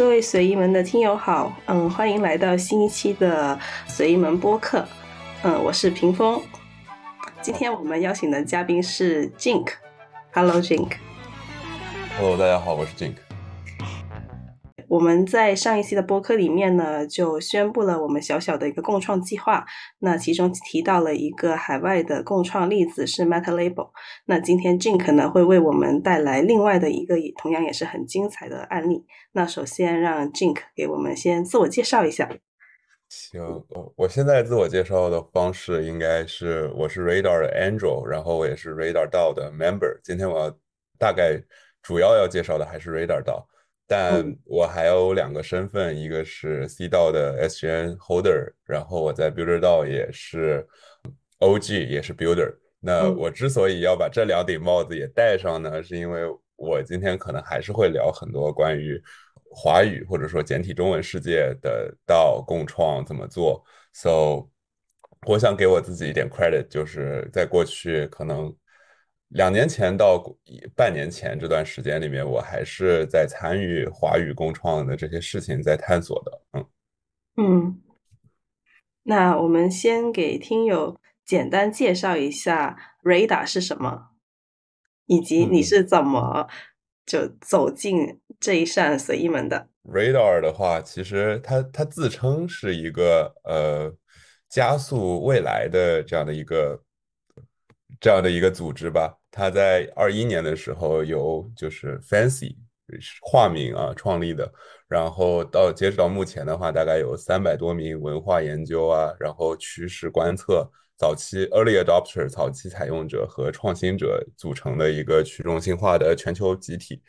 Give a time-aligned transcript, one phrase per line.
[0.00, 4.82] 各位随意门的听友好，嗯，欢迎来到新一期的随意门播客，
[5.42, 6.40] 嗯，我是屏风。
[7.42, 10.92] 今天我们邀请的嘉宾是 Jink，Hello Jink。
[12.16, 13.12] Hello，大家好，我是 Jink。
[14.90, 19.64] 我们在上一期的播客里面呢，就宣布了我们小小的一个共创计划。
[20.00, 23.90] 那其中提到了一个海外的共创例子是 Meta Label。
[24.26, 29.04] 那今天 Jink 呢会为我们带来另外的一个同样也是很精彩的案例。
[29.30, 32.28] 那首先让 Jink 给我们先自我介绍一下。
[33.08, 33.40] 行，
[33.94, 40.00] 我现在自我介绍的方式应该是我是 Radar 的 Angel，然后我也是 Radar 道的 Member。
[40.02, 40.56] 今天我要
[40.98, 41.40] 大概
[41.80, 43.46] 主要要介绍的还是 Radar 道。
[43.92, 50.64] 但我还有两个身份，一个是 C 道的 SGN Holder，然后我在 Builder 道也是
[51.40, 52.54] OG，也是 Builder。
[52.78, 56.22] 那我之所以要把这两顶帽子也戴上呢，是因为
[56.54, 59.02] 我今天可能还是会聊很多关于
[59.50, 63.60] 华语或者说简体中文世界的道共创怎么做。
[63.92, 64.46] So，
[65.26, 68.54] 我想给我自己一点 credit，就是在过去可能。
[69.30, 70.22] 两年前到
[70.74, 76.42] 半年前这段时间里面，我还是在参与华语共创的这些事情，在探索的。
[76.52, 76.66] 嗯
[77.36, 77.80] 嗯，
[79.04, 84.08] 那我们先给听友简单介绍一下 Radar 是什么，
[85.06, 86.48] 以及你是怎么
[87.06, 89.68] 就走进这一扇随意门的。
[89.84, 93.94] Radar 的话，其实它它自称是一个呃
[94.48, 96.82] 加速未来的这样的一个
[98.00, 99.19] 这样的一个组织吧。
[99.30, 102.56] 他在二一年的时候由就是 Fancy
[103.22, 104.52] 化名啊创立的，
[104.88, 117.00] 然后到截止到目前的话，大概有三百多名文化研究啊，然后趋势观测、早期 Early Adopter 早期采用者和创新者组成的一个去中心化的全球集体。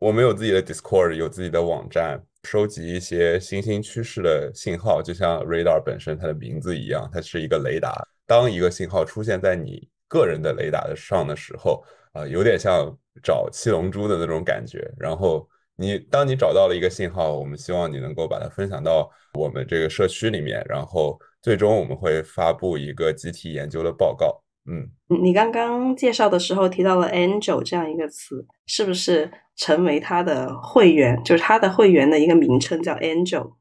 [0.00, 8.06] 我们有自己的 Discord，有自己的网站，收集一些新兴趋势的信号，就像 Radar 本身它的名字一样，它是一个雷达。
[8.26, 12.90] 当一个信号出现在你个人的雷达的上的时候，啊，有点像
[13.22, 14.90] 找七龙珠的那种感觉。
[14.98, 15.46] 然后
[15.76, 24.42] 你当你找到了一个信号，我们希望你能够把它分享到我们这个社区里面，然后最终我们会发布一个集体研究的报告。
[24.70, 24.88] 嗯，
[25.22, 31.22] 你刚刚介绍的时候提到了 Angel 这样一个词，是不是成为他的会员？
[31.22, 33.52] 就是他的会员的一个名称叫 Angel？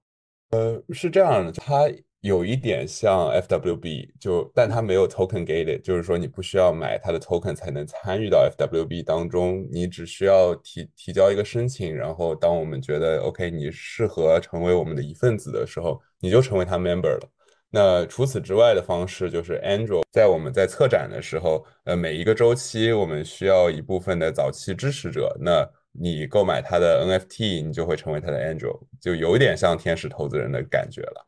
[0.51, 1.89] 呃，是这样的，他。
[2.27, 17.29] 有一点像 FWB，就但它没有 token gated，就是说你不需要买它的 token 才能参与到 FWB 当中，你只需要提提交一个申请，然后当我们觉得 OK，你适合成为我们的一份子的时候，你就成为他 member 了。
[17.69, 31.27] 那除此之外的方式就是 Angel，在我们在策展的时候，呃，每一个周期我们需要一部分的早期支持者，那你购买他的 NFT，你就会成为他的 Angel，就有一点像天使投资人的感觉了。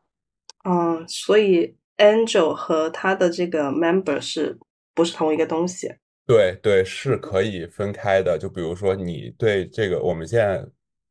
[0.64, 4.58] 嗯，所以 Angel 和他的这个 Member 是
[4.94, 5.94] 不是同一个东西？
[6.26, 8.38] 对对，是可以分开的。
[8.38, 10.64] 就比如说，你对这个我们现在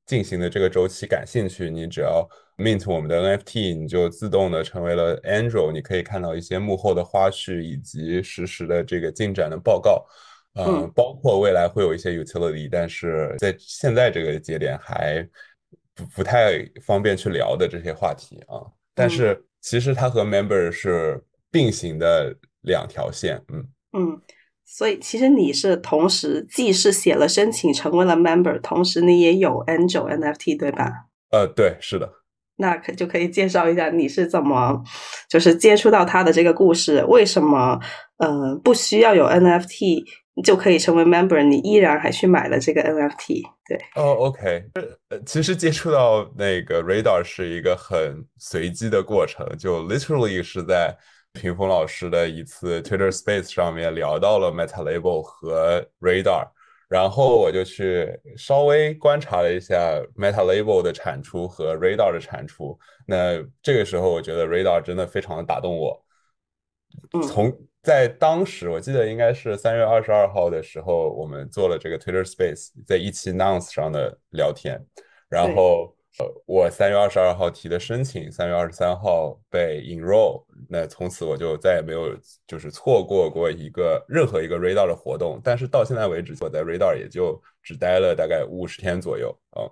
[0.06, 2.28] 进行的这个周期感兴趣，你只要
[2.58, 5.72] mint 我们的 NFT，你就自动的成为了 Angel。
[5.72, 10.06] 你可以看到一些幕后的花絮以及实时的这个进展的报告。
[10.56, 15.28] 嗯，包括未来会有一些 utility，但是在现在这个节点还
[15.94, 18.64] 不不太方便去聊的这些话题啊。
[19.00, 23.66] 但是其实它和 member 是并行的两条线，嗯
[23.98, 24.22] 嗯，
[24.66, 30.92] 所以其实你是同时既是写了申请成为了 member，同时你也有 angel NFT 对吧？
[31.32, 32.12] 呃，对，是的。
[32.58, 34.84] 那可就可以介绍一下你是怎么
[35.30, 37.80] 就是接触到他的这个故事，为什么
[38.18, 40.04] 呃不需要有 NFT？
[40.44, 43.78] 就可以成为 member，你依然还去买了这个 NFT，对。
[43.96, 44.64] 哦，OK，
[45.10, 50.96] 呃，其实接触到那个 Radar 是一个很随机的过程，就 literally 是在
[51.34, 56.48] 屏风老师的一次 Twitter Space 上面聊到了 Meta Label 和 Radar，
[56.88, 59.76] 然后我就去稍微观察了一下
[60.18, 66.04] Meta Label 的产出和 Radar 的产出，那这个时候我觉得 Radar 真的非常的打动我，
[67.28, 67.56] 从。
[67.82, 74.78] 在当时，我记得应该是三月二十二号的时候，我们做了这个 Twitter Space，在一期 Nouns 上的聊天。
[75.30, 80.44] 然后，呃，我三月二十二号提的申请，三月二十三号被 enroll。
[80.68, 82.14] 那从此我就再也没有
[82.46, 85.40] 就是错过过一个任何一个 Radar 的活动。
[85.42, 89.64] 但是到现在为止，我在 Radar 也就只待了大概五十天左右啊。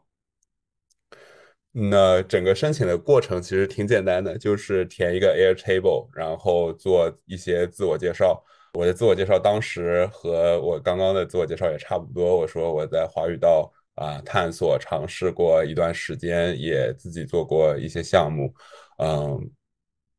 [1.79, 8.43] 那整个申请的过程其实挺简单的，就是填一个 Airtable，然后做一些自我介绍。
[8.73, 12.35] 我的自我介绍当时和我刚刚的自我介绍也差不多。
[12.35, 18.51] 我说我在华语道啊探索尝试过一段时间，也自己做过一些项目，
[18.97, 19.39] 嗯，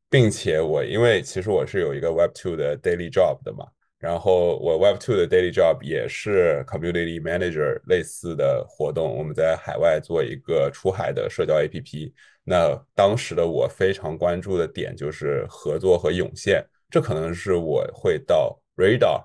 [0.09, 3.65] 并且我因为其实我是有一个 Web Two 的 daily job 的嘛。
[3.99, 12.13] 然后我 Web Two 的 daily job 也是 Community Manager 类似的活动，我们在海外做一个出海的社交 APP。
[12.45, 19.21] 那当时的我非常关注的点就是合作和涌现，这可能是我会到 Radar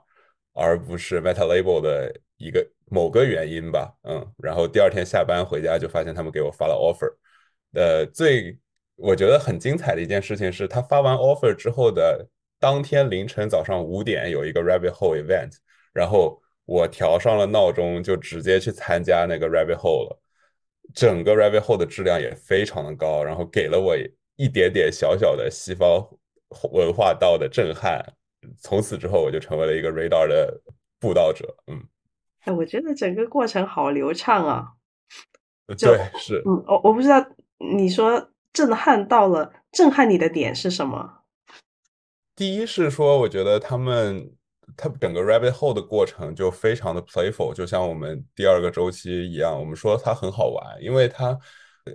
[0.53, 3.95] 而不是 Meta Label 的一个某个原因吧。
[4.03, 7.15] 嗯，然后第二天下班回家就发现他们给我发了 offer。
[7.75, 8.59] 呃，最
[8.97, 12.27] 我觉得很精彩的一件事情是他发完 offer 之后的。
[12.65, 15.53] 当天凌晨早上五点有一个 Rabbit Hole event，
[15.93, 20.19] 然后我调上了闹钟，就直接去参加那个 Rabbit Hole 了。
[20.95, 23.95] 整个 Rabbit Hole 的质量也非常的高，然后给了我
[24.37, 26.09] 一点点小小的西方
[26.73, 28.03] 文化道的震撼。
[28.59, 30.59] 从此之后，我就成为了一个 Radar 的
[30.99, 31.55] 布道者。
[31.67, 31.85] 嗯，
[32.45, 34.69] 哎，我觉得整个过程好流畅啊。
[35.67, 36.43] 对，是。
[36.47, 37.23] 嗯，我我不知道
[37.59, 41.24] 你说震撼到了，震撼你的点是什么？
[42.37, 44.29] 第一是说，我觉得他们，
[44.77, 49.57] 他整个 Rabbit Hole 的过程就非常的 playful，就像我们第二个周期一样。
[49.57, 51.39] 我们说它很好玩，因为它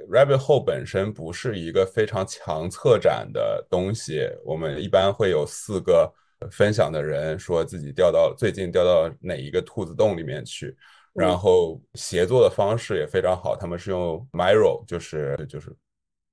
[0.10, 4.30] Rabbit Hole 本身不是一个非常强策展的东西。
[4.46, 6.10] 我们一般会有四个
[6.52, 10.74] 分享的人说自己掉到最近掉到哪一个兔子洞里面去，
[11.14, 13.58] 然后协作的方式也非常好。
[13.58, 15.76] 他们是用 Miro，就是就是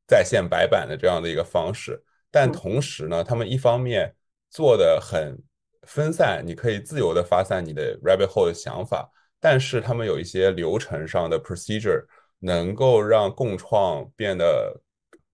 [0.07, 2.01] 在线白板的这样的一个方式。
[2.39, 4.15] 但同时呢，他们一方面
[4.51, 5.39] 做的很
[5.87, 9.11] 分散，你可以自由的发散你的 rabbit hole 的想法，
[9.41, 12.05] 但是他们有一些流程上的 procedure，
[12.41, 14.83] 能够让共创变得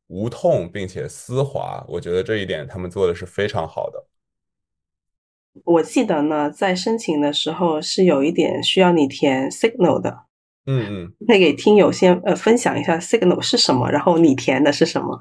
[0.06, 1.84] 无痛并且丝滑。
[1.88, 4.06] 我觉得这一点他们做的是非常好的。
[5.64, 10.26] 我记得呢，在申请的时候是有一点需要你填 signal 的。
[10.66, 15.18] 嗯嗯，可以给听友先呃分享一下 signal 是什么，然后你填的是什么？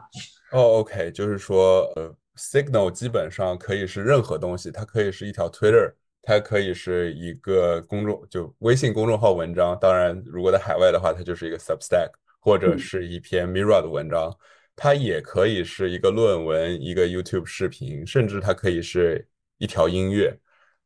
[0.52, 9.78] 哦，OK，就是说，呃，Signal 基本上可以是任何东西，它可以是一条 Twitter，它可以是一个公众就微信公众号文章。
[9.80, 12.12] 当然，如果在海外的话，它就是一个 Substack
[12.42, 14.36] 或者是一篇 Mirror 的文章。
[14.76, 19.26] 它也可以是一个论文、一个 YouTube 视频，甚至它可以是
[19.58, 20.38] 一条音乐。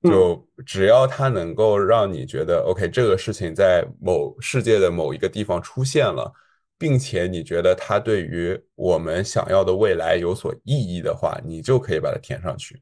[0.03, 6.31] 就只要它能够让你觉得 OK，这个事情在某世界的某一个地方出现了。
[6.77, 12.81] 并且你觉得它对于我们想要的未来有所意义的话，你就可以把它填上去。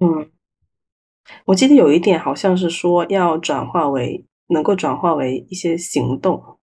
[0.00, 0.30] 嗯，
[1.46, 6.58] 我记得有一点好像是说要转化为能够转化为一些行动。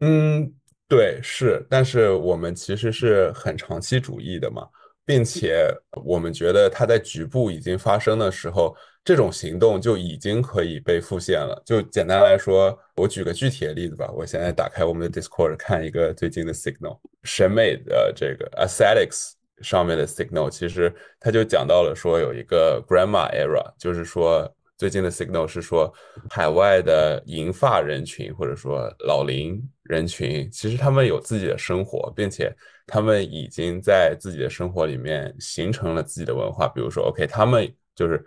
[0.00, 0.52] 嗯，
[0.88, 4.66] 对，是，但是我们其实是很长期主义的嘛，
[5.04, 5.66] 并且
[6.04, 8.74] 我们觉得它在局部已经发生的时候。
[9.02, 11.60] 这种行动就已经可以被复现了。
[11.64, 14.10] 就简单来说，我举个具体的例子吧。
[14.12, 19.32] 我现在打开我们的 Discord 看一个最近的 Signal 审美的这个 Aesthetics
[19.62, 25.92] 上面的 Signal，其实它就讲到了说有一个 Grandma Era，就是说最近的 Signal 是说
[26.28, 32.54] 海外的银发人群或者说老龄人群，其实他们有自己的生活，并且
[32.86, 36.68] 他们已经在自己的生活里面形成了自己的文化。
[36.68, 38.22] 比如说，OK，他们就是。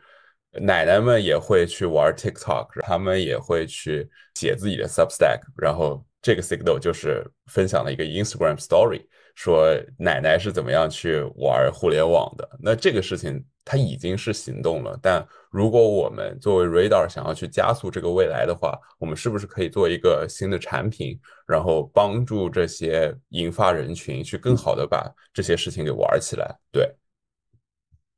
[0.62, 9.06] 奶奶们也会去玩 TikTok，他们也会去写自己的 Substack，然后这个 Signal 就是分享了一个 Instagram Story，
[9.36, 12.48] 说奶奶是怎么样去玩互联网的。
[12.62, 26.56] 那这个事情它已经是行动了，但如果我们作为 Radar 想要去加速这个未来的话，我们是不是可以做一个新的产品，然后帮助这些银发人群去更好的把这些事情给玩起来？
[26.72, 26.96] 对，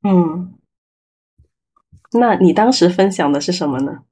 [0.02, 0.52] 嗯。
[2.12, 4.04] 那你当时分享的是什么呢？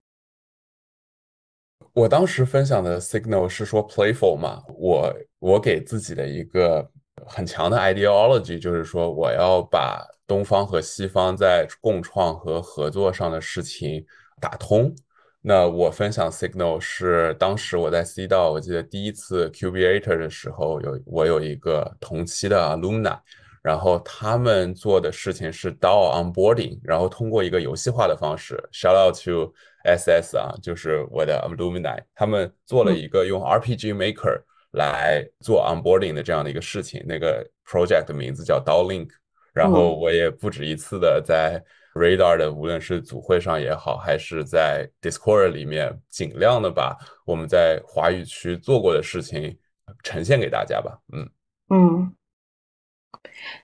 [1.93, 6.91] 我当时分享的 signal 是说 playful 嘛，我我给自己的一个
[7.25, 14.05] 很强的 ideology，就是说我要把东方和西方在共创和合作上的事情
[14.41, 14.93] 打通。
[15.41, 23.21] 那我分享 signal 是当时我在 C 道，我记得第一次 Cubator 的时候，有我有一个同期的 alumna。
[23.65, 29.51] 然后他们做的事情是 DAO onboarding，然后通过一个游戏化的方式，shout out to
[29.85, 34.39] SS 啊，就是我的 alumni，他们做了一个用 RPG Maker
[34.73, 39.09] 来做 onboarding 的这样的一个事情，那个 project 的名字叫 DAO Link。
[39.55, 41.59] 然后我也不止一次的在
[41.95, 46.95] Radar 的无论是组会上也好，还是在 Discord 里面，尽量的把
[47.25, 49.57] 我们在华语区做过的事情
[50.03, 50.99] 呈现给大家吧。
[51.15, 51.31] 嗯
[51.71, 52.15] 嗯。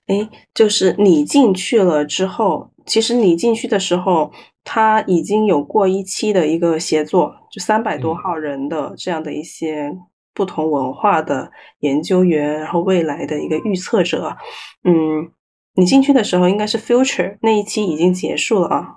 [0.06, 4.32] 哎，就是你进去了之后，其实你进去的时候，
[4.64, 9.96] 他已经有过一期的一个协作，就三百多号人的这样的一些
[10.34, 14.36] 不同文化的研究员，然后未来的一个预测者。
[14.84, 15.30] 嗯，
[15.74, 18.88] 你进去的时候应该是 Future 那一期已经结束了啊？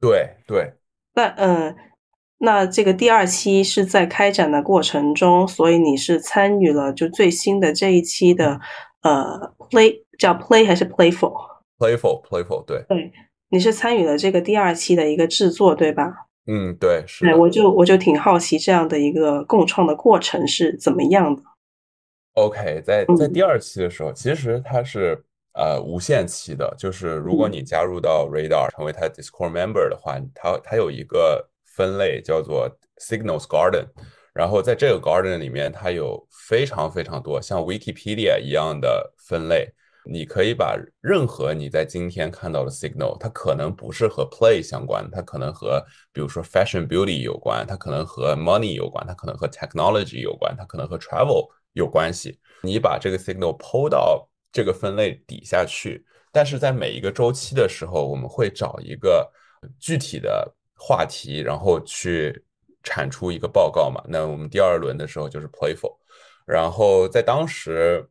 [0.00, 0.74] 对对。
[1.14, 1.76] 那嗯，
[2.38, 8.60] 那这个第二期是在开展的过程中，所以你是参与了就最新的这一期的
[9.02, 12.84] 呃 Play 叫 Play 还是 Playful？Playful，Playful，对。
[12.88, 13.12] 对。
[13.48, 16.10] 你是参与了这个第二期的一个制作，对吧？
[16.46, 17.34] 嗯，对，是。
[17.34, 21.42] 我就我就挺好奇这样的一个共创的过程是怎么样的。
[22.32, 32.70] OK，在在第二期的时候，其实它是呃无限期的，就是如果你加入到 Radar 成为它 Discord member 的话，它它有一个分类叫做
[33.02, 33.84] Signals Garden，
[34.32, 39.70] 然后在这个 Garden 里面，它有非常非常多像 Wikipedia 一样的分类。
[40.04, 45.80] 你可以把任何你在今天看到的 signal，它可能不是和 play 相关，它可能和
[46.12, 52.36] 比如说 fashion beauty 有关，它可能和 money 有关，它可能和 technology 有关，它可能和 travel 有关系。
[52.62, 59.30] 你把这个 signal 抛到这个分类底下去，但是在每一个周期的时候，我们会找一个
[59.78, 62.44] 具体的话题，然后去
[62.82, 64.02] 产出一个报告嘛。
[64.08, 65.96] 那我们第二轮的时候就是 playful，
[66.44, 68.08] 然后在当时。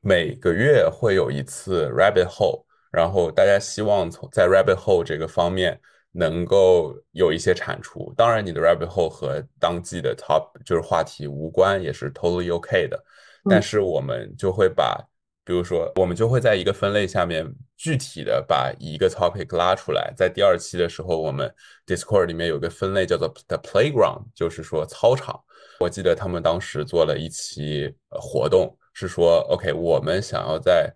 [0.00, 5.78] 每个月会有一次 rabbit hole，然后大家希望从在 rabbit hole 这个方面
[6.12, 8.12] 能够有一些产出。
[8.16, 12.98] 当然，你的 rabbit hole 和当季的 top 就是话题无关，也是 totally OK 的。
[13.44, 14.98] 但是我们就会把，
[15.44, 20.12] 比如说，我们就会在一个分类下面具体的把一个 topic 拉出来。
[20.16, 21.52] 在第二期的时候，我们
[21.86, 25.38] Discord 里面有个分类叫做 the playground，就是说操场。
[25.78, 28.74] 我记得他们当时做了一期活动。
[29.00, 30.92] 是说，OK，我们想要在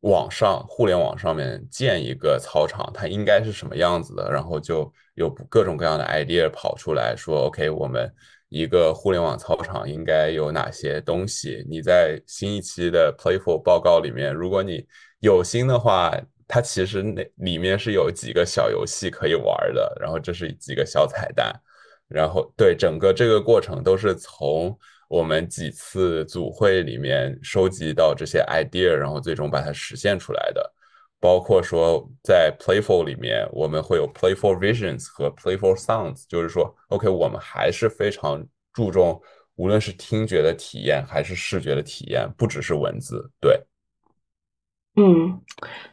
[0.00, 4.28] 网上、互联网上面建一个操场，它应该是什么样子的？
[4.28, 8.12] 然后就有各种各样的 idea 跑出来说，OK，我们
[8.48, 11.64] 一个互联网操场应该有哪些东西？
[11.70, 14.84] 你在新一期的 Playful 报告里面，如果你
[15.20, 16.12] 有心的话，
[16.48, 21.54] 它其实那里面是有几个小游戏可以玩的，然后这是几个小彩蛋，
[22.08, 24.76] 然后对整个这个过程都是从。
[25.12, 30.72] 我们几次组会里面收集到这些 idea，然后最终把它实现出来的，
[31.20, 38.42] 包括说在 playful 里面，我们会有 playful visions 和 playful sounds，就是说，OK，我们还是非常
[38.72, 39.20] 注重
[39.56, 43.30] 无论是听觉的体验还是视觉的体验，不只是文字。
[43.38, 43.60] 对，
[44.96, 45.38] 嗯，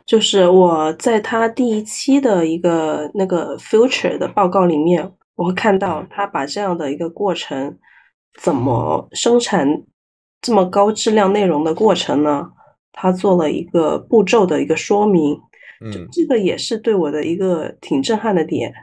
[0.05, 7.77] 就是我在他第一期的一个那个 future 的报告里面，我会看到他把这样的一个过程。
[8.41, 9.83] 怎么生产
[10.41, 12.51] 这么高质量内容的过程呢？
[12.91, 15.39] 他做了一个步骤的一个说明，
[15.79, 18.73] 嗯，这个也是对我的一个挺震撼的点。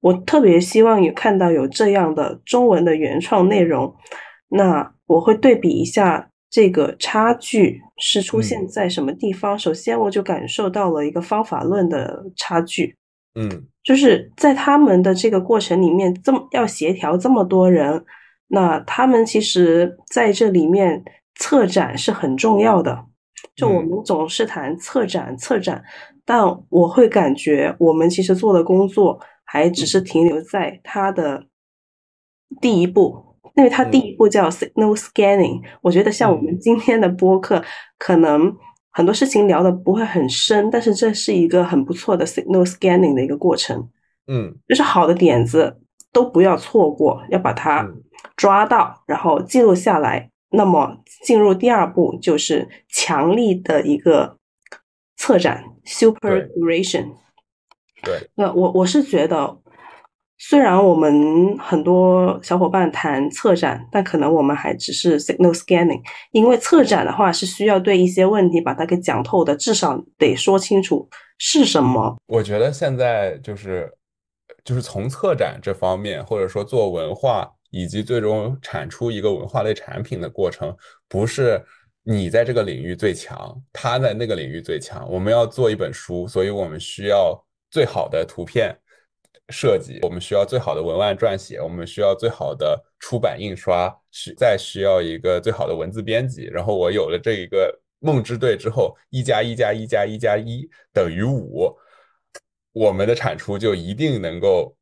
[0.00, 3.94] 我特别希望有看到有这样的中文的原创内容，
[4.48, 9.58] 那我会对比一下这个差距是出现在什么地方。
[9.58, 12.96] 首先，我就感受到了一个方法论的差距，
[13.34, 18.04] 嗯，就是在他们的这个过程里面，这么要协调这么多人。
[18.48, 23.04] 那他们其实在这里面策展是很重要的，
[23.54, 25.84] 就我们总是谈策展策展，
[26.24, 31.44] 但我会感觉我们其实做的工作还只是停留在它的
[32.60, 33.22] 第一步，
[33.54, 35.60] 因为它第一步叫 signal scanning。
[35.82, 37.62] 我觉得像我们今天的播客，
[37.98, 38.56] 可能
[38.90, 43.90] 很多事情聊的不会很深，但是这是一个很不错的 signal scanning 的一个过程。
[44.26, 45.80] 嗯，就是好的点子
[46.12, 47.86] 都不要错过，要把它。
[48.38, 50.30] 抓到，然后记录下来。
[50.50, 54.38] 那么进入第二步就是强力的一个
[55.14, 57.10] 策展 （superduration）。
[58.02, 59.58] 对，那我我是觉得，
[60.38, 66.00] 虽然我们很多小伙伴谈策展，但可能我们还只是 signal scanning。
[66.30, 72.16] 因为策展的话是需要对一些问题把它给讲透的，至少得说清楚是什么。
[72.26, 73.92] 我觉得现在就是
[74.64, 77.50] 就是从策展这方面，或者说做文化。
[77.70, 80.74] 以及最终产出一个文化类产品的过程，
[81.06, 81.62] 不是
[82.02, 85.06] 你在这个领域最强，他在那个领域最强。
[85.10, 87.38] 我们要做一本书，所以我们需要
[87.70, 88.74] 最好的图片
[89.50, 96.44] 设计，我们需要最好的文案撰写，我们需要最好的出版印刷，需再需要一个最好的文字编辑。
[96.44, 101.70] 然后我有了这一个梦之队之后，一加一加一加一加一等于五，
[102.72, 104.74] 我们的产出就一定能够。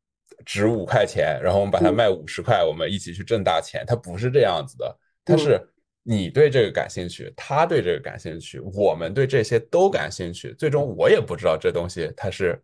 [0.44, 3.84] 值五块钱，然后我们把它卖五十块，我们一起去挣大钱。
[3.86, 5.60] 它不是这样子的，它是
[6.02, 10.54] 你对这个感兴趣，他对这个感兴趣，我们对这些都感兴趣。
[10.58, 12.62] 最终我也不知道这东西它是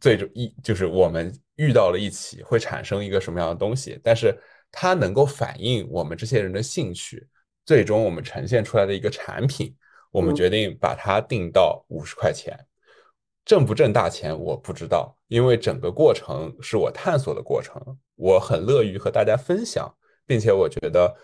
[0.00, 4.32] 最终一就是我们遇到了一起会产生一个什么样的东西，但是
[4.70, 7.26] 它能够反映我们这些人的兴趣，
[7.64, 9.74] 最终我们呈现出来的一个产品，
[10.12, 12.56] 我们决定把它定到五十块钱，
[13.48, 17.82] 挣不挣大钱我不知道，因为整个过程是我探索的过程，
[18.14, 19.92] 我很乐于和大家分享，
[20.26, 21.16] 并且我觉得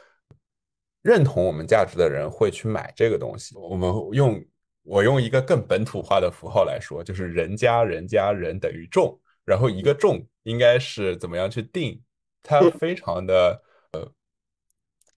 [1.03, 4.43] 认同我们价值的人会去买这个东西，我们用。
[4.87, 11.99] 我用一个更本土化的符号来说，就是人加人加人等于众，然后一个众应该是怎么样去定？
[12.43, 13.63] 它非常的
[13.93, 14.13] 呃，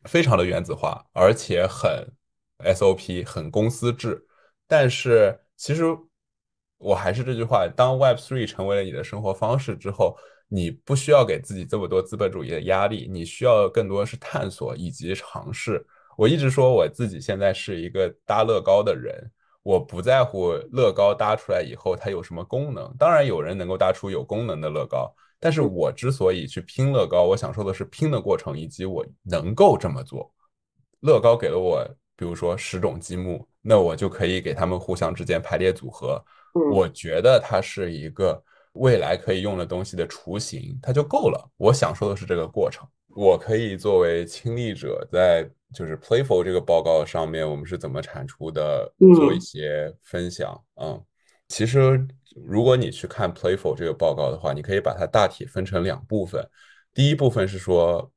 [0.06, 2.08] 非常的原子化，而且很
[2.60, 4.26] SOP，很公司制。
[4.70, 5.84] 但是其实
[6.78, 10.16] 我还是这句话，当 Web Three 成为了你的生活方式之后，
[10.48, 15.86] 你不需要给自己这么多资本主义的压力，你需要更多是探索以及尝试。
[16.18, 19.32] 我一直说我自己现在是一个搭乐高的人。
[19.64, 30.32] 我不在乎乐高搭出来以后它有什么功能，当然有人能够搭出有功能的乐高，但是我之所以去拼乐高，我想说的是拼的过程以及我能够这么做。
[31.02, 36.24] 乐高给了我，比如说十种积木，那我就可以给他们互相之间排列组合。
[36.54, 38.42] 我觉得它是一个
[38.74, 41.50] 未来可以用的东西的雏形，它就够了。
[41.58, 42.88] 我想说的是这个过程。
[43.16, 50.64] 我可以作为亲历者，在就是 Playful 这个报告上面，我们是怎么产出的，做一些分享。
[50.76, 51.04] 嗯，
[51.48, 56.48] 其实如果你去看 Playful 这个报告的话，你可以把它大体分成两部分。
[56.94, 58.12] 第一部分是说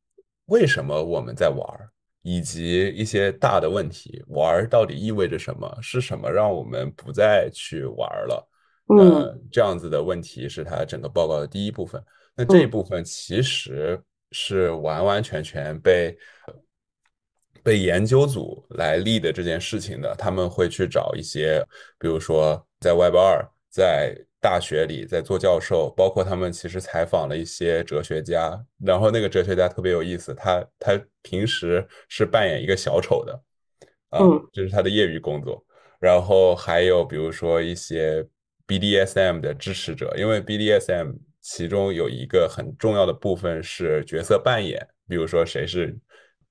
[0.47, 1.90] 为什么我们在玩，
[2.23, 5.79] 以及一些大的问题，玩到底意味着什么？
[5.81, 8.49] 是什么让我们不再去玩了？
[8.89, 12.03] 嗯，这样子的问题是它整个报告的第一部分。
[12.35, 14.01] 那这一部分其实。
[14.33, 16.17] 是完完全全被
[17.65, 21.61] 被研究组来立的这件事情的，他们会去找一些，
[21.99, 33.43] 比如说在 Web 二，在大学里在做教授，包括他们其实采访了一些哲学家，然后那个哲学家特别有意思，他他平时是扮演一个小丑的，
[34.09, 34.21] 啊，
[34.53, 35.65] 这是他的业余工作，
[36.01, 38.27] 然后还有比如说一些
[38.67, 41.15] BDSM 的支持者，因为 BDSM。
[41.43, 45.97] 其中有一个很重要的部分是角色扮演，比如说谁是，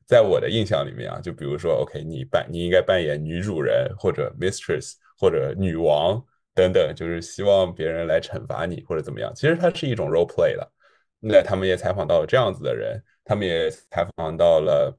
[0.07, 6.19] 在我的印象里面啊，就比如说，OK，你扮你应该扮演女主人或者 mistress 或者女王
[6.59, 9.31] 等等，就是希望别人来惩罚你或者怎么样。
[9.33, 10.71] 其实它是一种 role play 了。
[11.19, 14.97] 那他们也采访到了这样子的人，他们也采访到了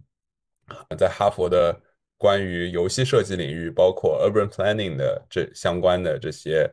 [0.96, 1.78] 在哈佛的
[2.16, 6.70] 关于游戏设计领域，包括 urban planning 的这相关的这些。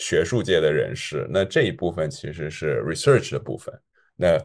[0.00, 3.74] 学术界的人士，那这一部分其实是 research 的部分。
[4.14, 4.38] 那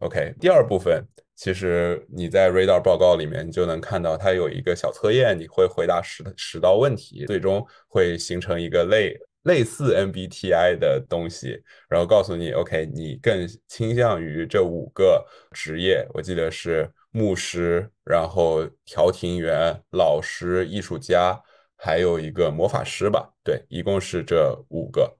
[0.00, 1.02] OK，第二部分
[1.34, 9.16] 其实你在 Radar 报告里面，你就能看到它有一个小测验，你会回答十十道问题，最终会形成一个类
[9.48, 16.06] 类似 MBTI 的东西，然后告诉你 OK，你更倾向于这五个职业。
[16.14, 21.42] 我记得是牧师，然后调停员、老师、艺术家。
[21.80, 25.16] 还有一个魔法师吧，对，一共是这五个，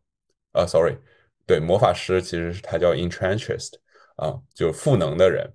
[0.50, 0.96] 啊，sorry，
[1.46, 3.74] 对，魔法师其实是他叫 entrenched，
[4.16, 5.48] 啊，就赋能的人。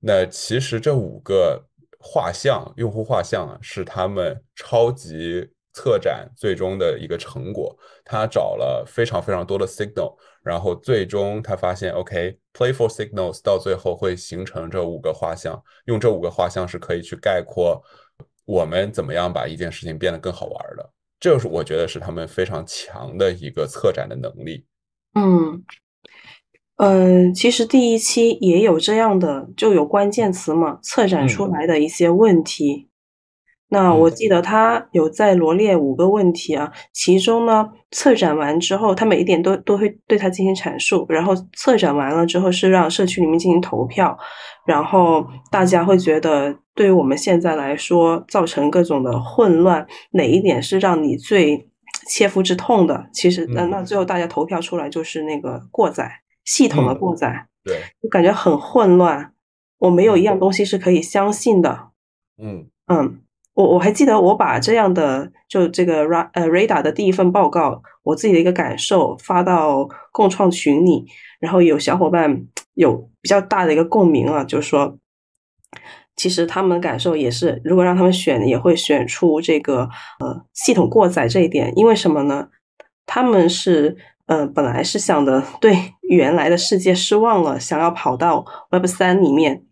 [0.00, 1.62] 那其实这五个
[1.98, 7.76] 画像，用户画像啊，是他们超级策展最终的一个成果。
[8.02, 17.82] 他找了非常非常多的 signal，然后最终他发现，OK，playful signals 到最后会形成这五个画像，用这五个画像是可以去概括。
[18.46, 20.90] 我们怎么样把一件事情变得更好玩的？
[21.18, 24.64] 这就是我觉得是他们非常强的一个策展的能力。
[25.14, 25.64] 嗯，
[26.76, 32.88] 嗯，其实第一期也有这样的，就有关键词嘛，策展出来的一些问题。
[33.68, 34.10] 那我。
[34.16, 44.16] 记得他有在罗列五个问题啊，其中呢，策展完之后，他每一点都都会对他进行阐述，然后策展完了之后是让社区里面进行投票，
[44.66, 51.68] 然后大家会觉得对于我们现在来说造成各种的混乱，哪一点是让你最
[52.08, 53.06] 切肤之痛的？
[53.12, 53.66] 其实那。
[53.66, 56.10] 那最后大家投票出来就是那个过载
[56.44, 59.32] 系统的过载，对，就感觉很混乱，
[59.78, 60.38] 我没有一样。
[60.38, 61.88] 东西是可以相信的，
[62.42, 62.66] 嗯。
[62.86, 63.20] 嗯。
[63.56, 71.06] 我我还记得我把这样的就这个 ra 呃 radar 的第一份报告，我自己的一个感受发到共创群里，
[71.40, 74.98] 然后有小伙伴有比较大的一个共鸣啊，就是说，
[76.14, 79.88] 其实他们的感受也是，如果让他们选，也会选出这个
[80.20, 82.48] 呃系统过载这一点，因为什么呢？
[83.06, 89.62] 他们是呃本来是想的对原来的世界失望了，想要跑到 Web 三里面。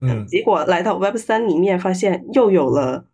[0.00, 3.06] 嗯，结果来到 Web 三里面，发现又有了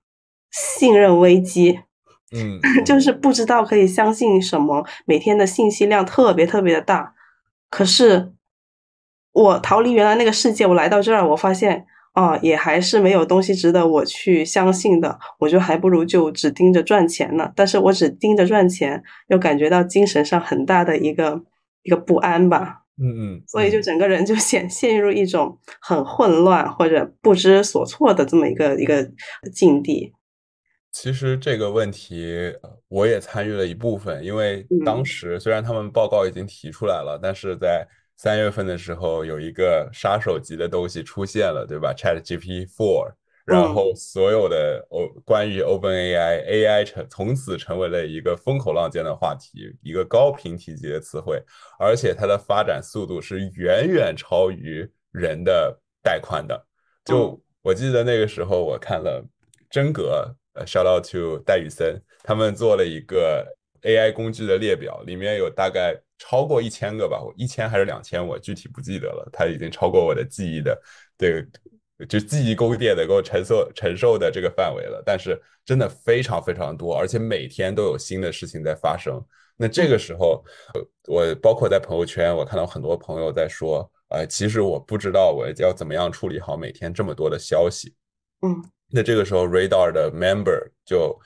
[0.54, 1.80] 信任危机。
[2.34, 7.14] 嗯， 就是不知道可以相信什么，每天的信息量特别特别的大。
[7.70, 8.32] 可是
[9.32, 15.18] 我逃离原来那个世界，我来到这儿，我发现啊，也还是没有东西值得我去相信的。
[15.40, 17.52] 我就还不如就只盯着赚钱呢。
[17.54, 21.42] 但是我只盯着赚钱，又感觉到精神上很大的一个
[21.82, 22.80] 一个不安吧。
[23.00, 29.08] 嗯嗯，所以就整个人就陷陷入一种很混乱或者不知所措的这么一个一个
[29.52, 30.12] 境地。
[30.94, 32.54] 其实这个问题
[32.86, 37.84] 我也参与了一部分，因为当时虽然他们报告已经提出来了，但是在
[38.16, 43.12] 三月份的时候有一个杀手级的东西出现了，对吧？Chat GPT Four。
[43.44, 51.42] 然后所有的哦，关于 OpenAI AI 成从此成为了一个风口浪尖的话题，一个高频提及的词汇，
[51.78, 56.66] 而且它的发展速度是远远超于人的带宽的。
[57.04, 59.22] 就我记得那个时候，我看了
[59.68, 63.46] 真格，呃，shout out to 戴宇森，他们做了一个
[63.82, 70.80] AI 工具的列表，里面有大概超过一千个吧，一千还是两千，我具体不记得了，它已经超过我的记忆的
[71.16, 71.46] 对。
[72.08, 79.24] 就记忆宫殿能够承受承受的这个范围了，但是真的非常非常多，而且每天都有新的事情在发生。
[79.56, 80.44] 那这个时候，
[81.06, 87.94] 我包括在朋友圈，我看到很多朋友在说，呃，其实我不知道我要怎么样处理好每天这么多的消息。
[88.42, 88.60] 嗯，
[88.90, 91.18] 那这个时候，Radar 的 member 就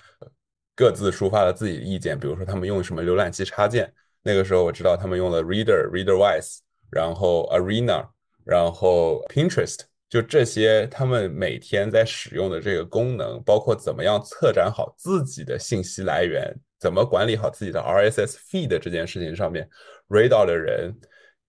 [0.74, 3.92] 各自抒发了自己的意见，比如说他们用什么浏览器插件。
[4.22, 6.58] 那个时候我知道他们用了 Reader、Readerwise，
[6.90, 8.08] 然后 Arena，
[8.44, 9.80] 然后 Pinterest。
[10.08, 19.68] 就这些，他们每天在使用的这个功能，包括怎么样策展好自己的信息来源，怎么管理好自己的 RSS feed 这件事情上面
[20.08, 20.94] ，Radar 的人，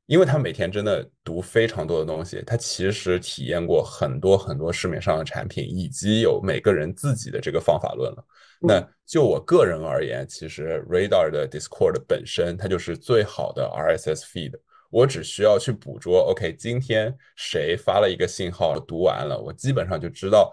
[0.10, 8.26] 因为他每天真的读非常多的东西，他其实体验过很多很多市面上的产品，以及有每个人自己的这个方法论了。
[8.60, 14.54] 那就我个人而言，其实 Radar 的 Discord 本身，它就是最好的 RSS feed。
[14.90, 20.52] 我只需要去捕捉，OK，今天谁发了一个信号，读完了，我基本上就知道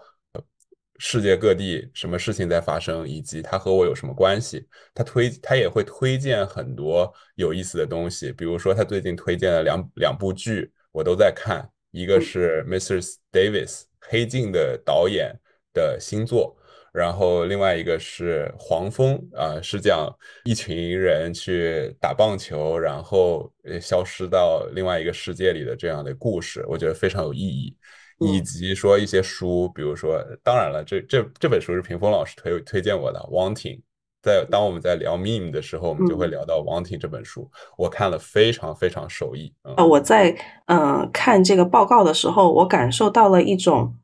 [0.99, 4.67] 世界各地什么事情在发生，以及它和我有什么关系。
[4.93, 12.99] 他推，他也会推荐很多有意思的东西，比如说他最近推荐了两两部剧，我都在看，一个是 Mr.
[13.31, 15.35] Davis 黑镜的导演
[15.73, 16.57] 的新作。
[16.93, 20.11] 然后另外一个是黄蜂啊，是讲
[20.45, 27.77] 一群人去打棒球，然后呃消失到另外一个世界里的这样的故事，我觉得非常有意义。
[28.19, 33.77] 以及说一些书，比如说，当然了，这这这本书是屏风老师推推荐我的《Wanting》。
[34.21, 39.53] 在当我们在聊 Meme 的时候，我们就会聊到《Wanting》这本书，我看了非常非常受益。
[39.63, 43.95] 呃，我在嗯看这个报告的时候，我感受到了一种。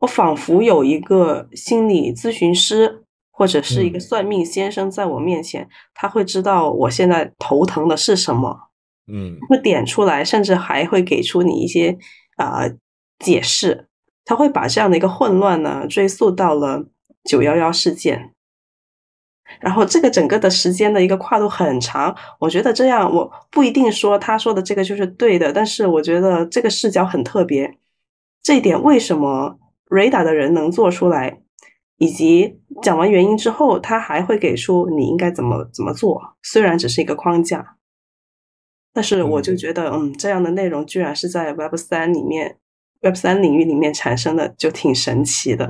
[0.00, 8.52] 我仿佛有一个心理咨询师或者是一个算命先生在我面前，他会知道我现在头疼的是什么，
[9.06, 11.96] 嗯，会点出来，甚至还会给出你一些
[12.36, 12.62] 啊
[13.22, 13.88] 解释。
[14.24, 16.84] 他会把这样的一个混乱呢追溯到了
[17.24, 18.32] 九幺幺事件，
[19.60, 22.16] 然后这个整个的时间的一个跨度很长。
[22.38, 27.78] 我觉得这样我不一定说他说的这个就是对的，但是我觉得这个视角很特别。
[28.42, 29.58] 这一点为什么
[29.88, 31.40] ？Radar 的人能做出来，
[31.96, 36.36] 以及讲完原因之后，他还会给出你应该怎么怎么做。
[36.42, 37.76] 虽然只是一个框架，
[38.92, 42.58] 但是我就觉得，嗯，这样的内容居然是在 Web 三里面
[43.02, 45.68] ，Web 三领域里面产生的，就挺神奇的。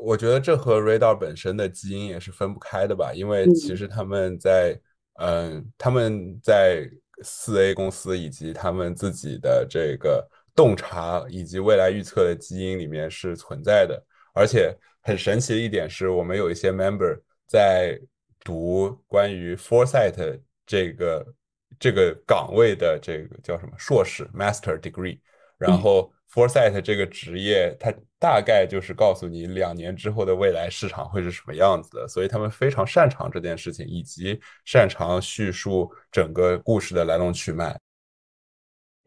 [0.00, 4.78] 我觉得这和 Radar 本身的基因也是分不开的吧，因为其实他们在，
[5.20, 6.88] 嗯，他们在
[7.22, 10.26] 四 A 公司以及他们自己的这个。
[10.52, 17.98] 洞察以及未来预测的基因里面是存在的，而且很神奇的一点是我们有一些 member 在
[18.40, 21.34] 读关于 foresight 这个
[21.78, 25.18] 这个岗位的这个叫什么硕士 master degree，
[25.60, 37.78] 然后 foresight 这个职业它大概就是告诉你两年之后的未来市场会是什么样子的，所以他们非常擅长这件事情，以及擅长叙述整个故事的来龙去脉。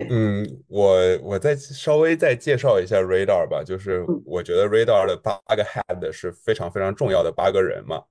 [0.10, 8.04] 嗯，我我再稍微再介绍一下 Radar 吧，就是我觉得 Radar 的八个 head 是非常非常重要的八个人嘛。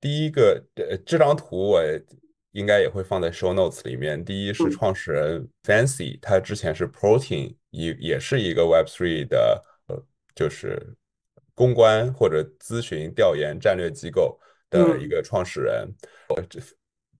[0.00, 1.82] 第一个，呃，这张图我
[2.52, 4.24] 应该也会放在 show notes 里面。
[4.24, 10.02] 第一是创始人 Fancy，他之前是 Protein，也也是一个 Web3 的呃，
[10.34, 10.94] 就是
[11.54, 15.88] 公关或者咨询、调研、战略机构的一个创始人。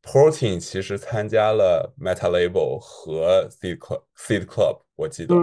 [0.03, 5.35] Protein 其实参加了 Meta Label 和 Seed Club Seed Club，我记得，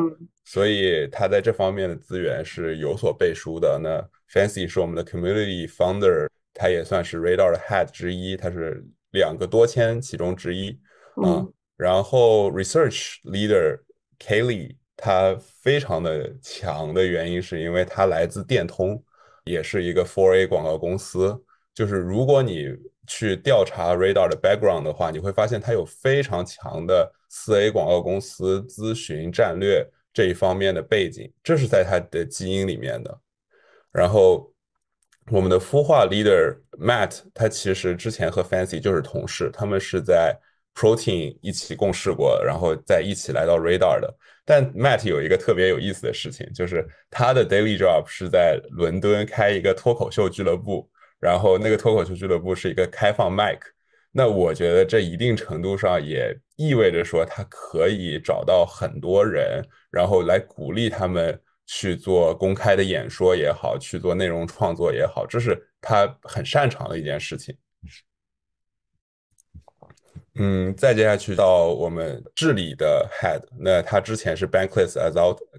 [0.43, 3.79] 所以他在这方面的资源是有所背书的。
[3.79, 4.01] 那
[4.33, 10.79] Fancy 是我们的 Community Founder 他也算是 Radar 的 Head 之一，他是两个多签其中之一
[11.15, 11.45] 啊。
[11.75, 13.79] 然后 Research Leader
[14.19, 19.03] Kelly 他非常的强的原因是因为他来自电通，
[19.45, 21.39] 也是一个 Four A 广告公司。
[21.75, 33.21] 就是如果你去调查 Radar 的 background 的话，你会发现他有非常强的四 A 广告公司咨询战略这一方面的背景，这是在他的基因里面的。
[33.91, 34.51] 然后
[35.29, 40.37] 我们的孵化 leader Matt，他其实之前和 Fancy 就是同事，他们是在
[40.73, 44.13] Protein 一起共事过，然后再一起来到 Radar 的。
[44.45, 50.89] 但 Matt 有一个特别有意思的事情，就是他的 daily job 是在伦敦开一个脱口秀俱乐部。
[51.19, 53.71] 然后那个脱口秀俱乐部是一个开放麦克，
[54.11, 67.55] 那我觉得这一定程度上也意味着说他可以找到很多人，然后来鼓励他们去做公开的演说也好，去做内容创作也好，这是他很擅长的一件事情。
[70.39, 74.93] 嗯，再接下去到我们治理的 head，那他之前是 Bankless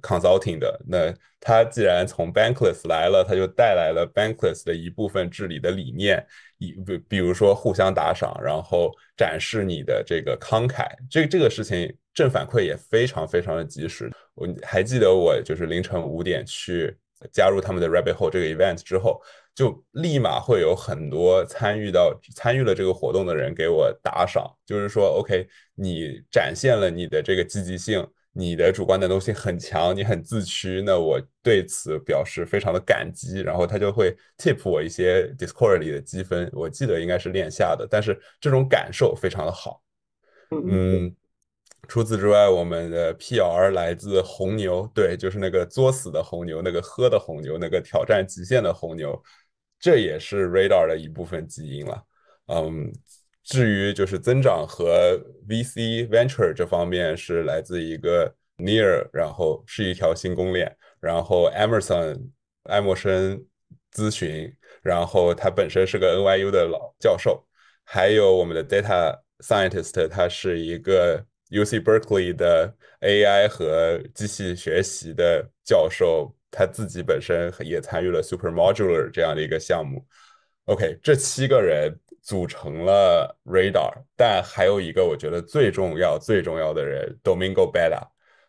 [0.00, 6.24] Consulting 的，那他既然从 Bankless 来了，他就带来了 Bankless 的一部分治理的理念，
[6.58, 14.08] 一比比如说互相打赏，然后展示你的这个慷慨，这这个事情正反馈也非常非常的及时。
[14.38, 16.96] 我还记得我就是凌晨五点去
[17.32, 19.20] 加入他们的 Rabbit Hole 这个 event 之后。
[19.54, 33.40] 就立马会有很多参与到参与了这个活动的人给我打赏，就是说，OK，你展现了你的这个积极性，你的主观能动性很强，你很自驱，那我对此表示非常的感激。
[33.40, 39.82] 然后他就会 tip 我一些 Discord 里的积分，我记得应该是链下的，但是这种感受非常的好。
[40.52, 41.12] 嗯，
[41.86, 49.22] 除此之外，我们的 PR 来自红牛，对，就是那个作死的红牛，那个喝的红牛，那个挑战极限的红牛。
[49.80, 52.02] 这也是 Radar 的一部分基因了，
[52.48, 52.92] 嗯，
[53.44, 55.16] 至于就是增长和
[55.48, 62.28] VC Venture 这方面是来自一个 Near，然后是一条新公链，然后 Emerson
[62.64, 63.42] 艾默生
[63.94, 67.46] 咨询，然后他本身是个 NYU 的老教授，
[67.84, 76.34] 还有我们的 Data Scientist，他是一个 UC Berkeley 的 AI 和机器学习的教授。
[76.50, 80.02] 他自己本身也参与了 Super Modular 这样的一个项目。
[80.64, 88.00] OK，这七个人组成了 Radar，但还有一个我觉得最重要、最重要的人，Domingo Bella。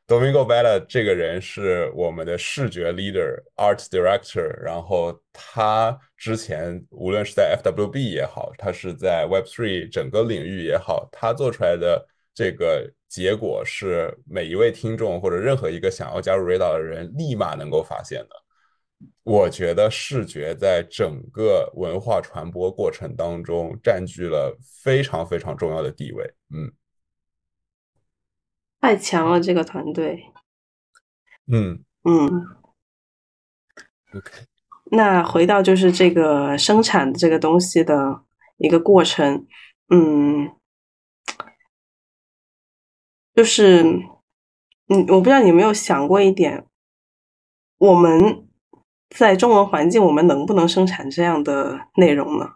[0.07, 12.91] Domingo Bella 这个人是我们的视觉 leader、art director，然后他之前无论是在 FWB 也好，他是在 Web3 整个领域也好，他做出来的这个。
[13.09, 18.29] 结果是每一位听众或者任何一个想要加入 Radar 的人立马能够发现的。
[19.23, 26.35] 我觉得视觉在整个文化传播过程当中占据了非常非常重要的地位。
[26.53, 26.71] 嗯，
[28.79, 30.23] 太强了这个团队。
[31.51, 32.29] 嗯嗯。
[34.13, 34.31] OK，
[34.91, 38.21] 那回到就是这个生产这个东西的
[38.57, 39.47] 一个过程，
[39.89, 40.51] 嗯。
[43.39, 43.81] 就是，
[44.89, 46.65] 嗯，我不知道你有没有想过一点，
[47.77, 48.45] 我们
[49.15, 52.49] 在中文环境，我们能不能生产这样的内容呢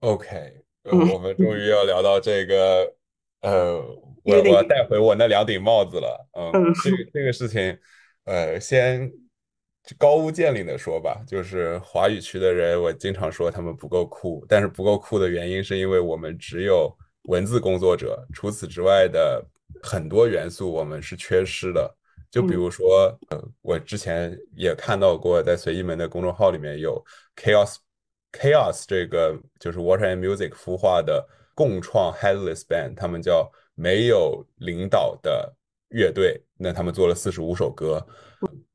[0.00, 2.94] ？OK，我们终于要聊到这个，
[3.42, 3.78] 呃，
[4.22, 7.78] 我我带回我那两顶帽子了，嗯，这个这个事情，
[8.24, 9.12] 呃，先
[9.98, 16.90] 高屋建瓴的说吧，就是华语区的人，我经常说他们不够酷，但是不够酷的原因是因为我们只有
[17.24, 19.46] 文字工作者，除此之外的。
[19.84, 21.94] 很多元素我们是缺失的，
[22.30, 27.04] 就比如说，呃，我之前也看到过，在随意门的公众号里面有
[27.36, 27.76] Chaos
[28.32, 35.54] Chaos 这个就是 Water and Music 孵化的共创 Headless Band，他们叫没有领导的
[35.90, 38.04] 乐队，那他们做了四十五首歌，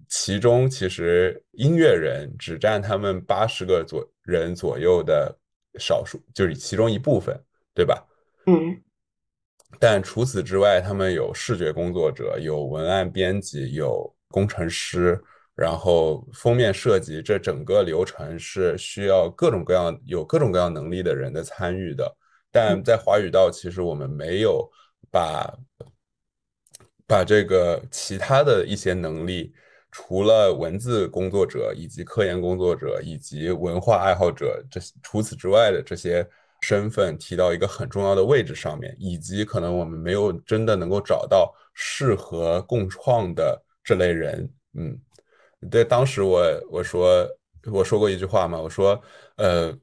[0.08, 5.36] 其中其实音乐人只占他们八十个左人左右的
[5.80, 7.36] 少数，就是其中一部分，
[7.74, 8.06] 对吧？
[8.46, 8.80] 嗯。
[9.78, 15.22] 但除此之外，他们有视觉工作者，有文案编辑，有工程师，
[15.56, 22.14] 然后封面设计，这整个流程是需要各种各样、有各种各样能力的人的参与的。
[22.52, 24.68] 但在华语道，其实我们没有
[25.12, 25.54] 把
[27.06, 29.54] 把这个其他的一些能力，
[29.92, 36.28] 除了文字工作者以及科研工作者以及文化爱好者这除此之外的这些。
[36.62, 44.50] 身份提到一个很重要的位置上面，以及可能我们没有真的能够找到适合共创的这类人。
[44.74, 45.00] 嗯，
[45.70, 47.28] 对，当时我我说
[47.72, 49.02] 我说过一句话嘛，我说，
[49.38, 49.76] 呃，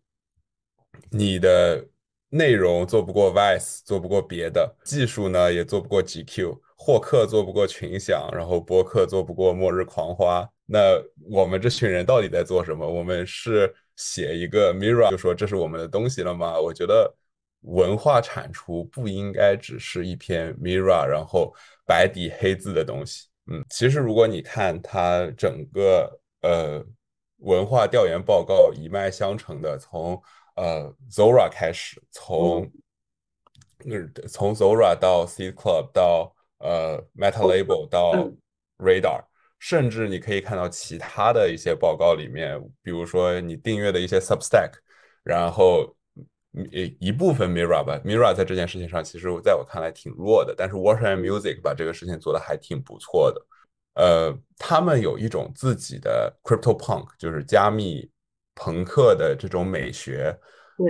[1.10, 1.84] 你的
[2.28, 10.48] 内容做不过 Vice，做不过别的技术呢，也做不过 GQ，获客做不过群享，然后播客做不过末日狂花。
[10.66, 12.86] 那我们这群人到底在做什么？
[12.86, 16.60] 我们是写一个 Mirror 就说这是我们的东西了吗？
[16.60, 17.12] 我觉得
[17.62, 21.52] 文化产出不应该只是一篇 Mirror，然后
[21.84, 23.26] 白底黑字的东西。
[23.46, 26.84] 嗯，其实如果你看它整个呃
[27.38, 30.20] 文化调研报告一脉相承的，从
[30.56, 32.70] 呃 Zora 开始，从
[33.84, 38.12] 嗯从 Zora 到 Seed Club 到呃 Meta Label 到
[38.78, 39.24] Radar，
[39.68, 44.70] 甚至你可以看到其他的一些报告里面，比如说你订阅的一些 Substack，
[45.24, 45.92] 然后
[46.70, 53.44] 一一部分 Mirror 吧，Mirror 在这件事情上其实在我看来挺弱的，但是 Water and Music 把这个事情做的还挺不错的。
[53.94, 58.08] 呃，他们有一种自己的 Crypto Punk，就是加密
[58.54, 60.32] 朋克的这种美学，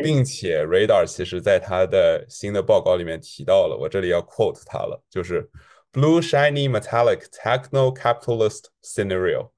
[0.04, 5.48] 并且 Radar 其实在他的新的报告里面提到了，我这里要 quote 他了，就是
[5.96, 9.52] Blue Shiny Metallic Techno Capitalist Scenario，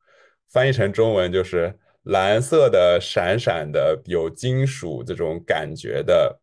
[0.48, 6.40] 翻译成中文就是蓝色的闪闪的有金属这种感觉的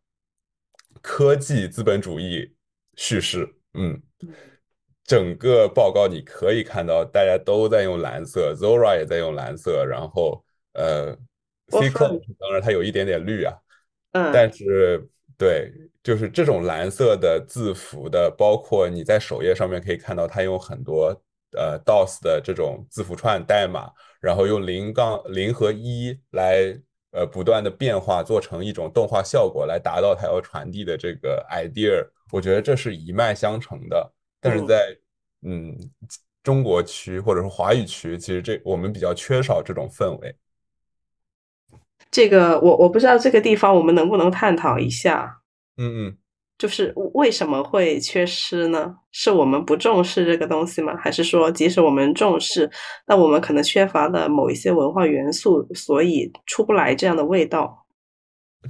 [1.00, 2.54] 科技资本主义
[2.94, 4.02] 叙事，嗯。
[5.02, 11.16] 整个报告你可以看到，大家都在用蓝色，Zora 也在用蓝色，然后呃
[11.68, 13.54] ，C Club 当然它有一点点绿啊，
[14.12, 15.72] 嗯，但是对，
[16.06, 21.12] 就是这种蓝色的字符的，包括你在首页上面可以看到，它用很多
[21.58, 23.90] 呃 DOS 的这种字符串代码，
[24.20, 26.72] 然后用零杠零和一来
[27.10, 34.12] 呃不断的变化，做成一种动画效果，来达到它要传递的这个 idea，我觉得这是一脉相承的。
[34.40, 34.96] 但是在
[35.42, 35.76] 嗯
[36.44, 40.36] 中国区或者说华语区，其实这我们比较缺少这种氛围。
[42.12, 45.40] 这个我我不知道这个地方我们能不能探讨一下？
[45.76, 46.16] 嗯嗯，
[46.58, 48.94] 就是为什么会缺失呢？
[49.12, 50.96] 是我们不重视这个东西吗？
[50.96, 52.70] 还是说即使我们重视，
[53.06, 57.86] 那我们可能缺乏了某一些文化元素，所以出不来这样的味道？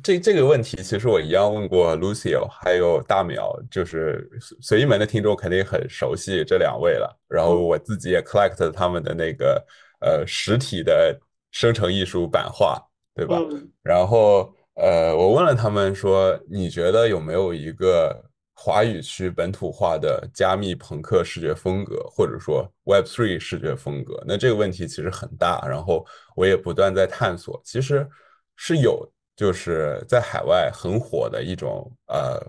[0.02, 4.28] 这这个问题其实我一样问过 Lucio，还有大淼，就是
[4.60, 7.18] 随意门的听众肯定很熟悉这两位了。
[7.28, 9.64] 然后我自己也 collect 他们的那个
[10.00, 11.18] 呃实体的
[11.50, 12.78] 生成艺术版画，
[13.14, 13.40] 对吧？
[13.82, 24.22] 然后呃，我问了他们说，你觉得有没有一个华语区本土化的加密朋克视觉风格，或者说 Web Three 视觉风格？
[24.26, 28.08] 那这个问题其实很大，然后我也不断在探索，其实
[28.54, 29.12] 是有。
[29.36, 32.40] 就是在海外很火的一种呃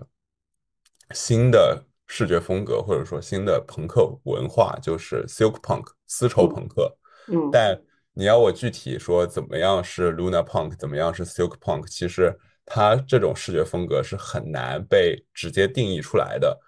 [1.12, 6.90] 新的视觉风格，或者说新的朋克文化，就是 Silk Punk 丝绸朋克。
[7.30, 7.78] 嗯，但
[8.18, 16.58] 你要我具体说怎么样是 Luna Punk，怎么样是 Silk Punk，其实它这种视觉风格是很难被直接定义出来的，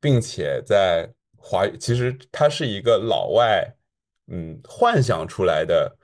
[0.00, 3.64] 并且在华语，其实它是一个老外
[4.26, 5.96] 嗯幻想出来的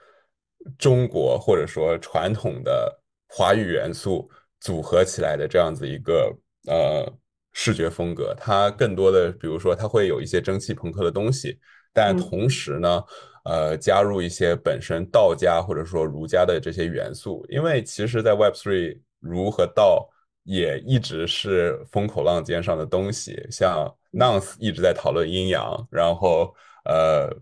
[0.78, 3.00] 中国或者说传统的。
[3.36, 4.30] 华语元素
[4.60, 6.32] 组合起来的这样子一个
[6.68, 7.12] 呃
[7.52, 11.58] 视觉风格，它更多的，比如说它会有一些蒸汽朋克的东西，
[11.92, 13.02] 但同时呢，
[13.44, 20.08] 呃，加入一些本身道家或者说儒家的这些元素，因为其实，在 Web Three，儒和道
[20.42, 26.54] 也一直是风口浪尖上的东西，像 Nonce 一直在讨论阴阳，然后
[26.84, 27.34] 呃。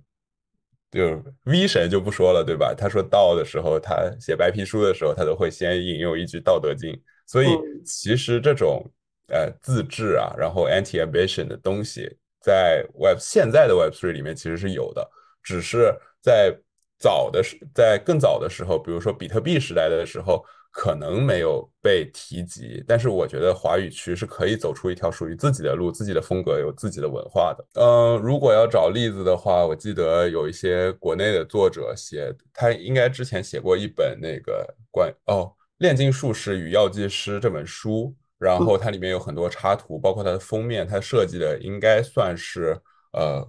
[0.93, 2.75] 就 V 神就不说了，对吧？
[2.77, 6.93] 他说道的时候，他写白皮书的时候，他都会先引用一句《道德经》。
[7.27, 7.49] 所以
[7.83, 8.85] 其实这种
[9.29, 15.11] 呃自治啊，然后 anti ambition 的东西，在 Web 现在的 Web Three 里面其实是有的，
[15.43, 16.57] 只是在
[16.99, 20.45] 早的时，在更早的时候，比如说比特币时代的时候。
[20.75, 27.63] 可能没有被提及，但是我觉得华语区是可以走出一条属于自己的路，自己的风格，有自己的文化的。
[27.75, 42.75] 嗯，如果要找例子的话，我记得有一些国内的作者写，他应该之前写过一本那个关哦《炼金术士与药剂师》这本书，然后它里面有很多插图，包括它的封面，它设计的应该算是
[43.13, 43.47] 呃，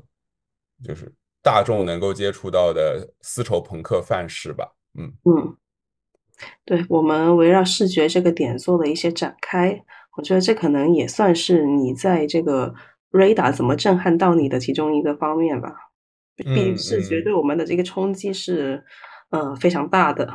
[0.83, 1.09] 就是
[1.43, 4.73] 大众能够接触到的丝绸朋克范式吧。
[4.97, 5.55] 嗯嗯。
[6.65, 9.83] 对我们围绕视觉这个点做了一些展开，
[10.17, 12.73] 我觉得这可能也算是你在这个
[13.11, 15.75] Radar 怎么震撼到你的其中一个方面吧。
[16.35, 18.83] 毕竟视觉对我们的这个冲击是，
[19.29, 20.27] 呃，非常大的。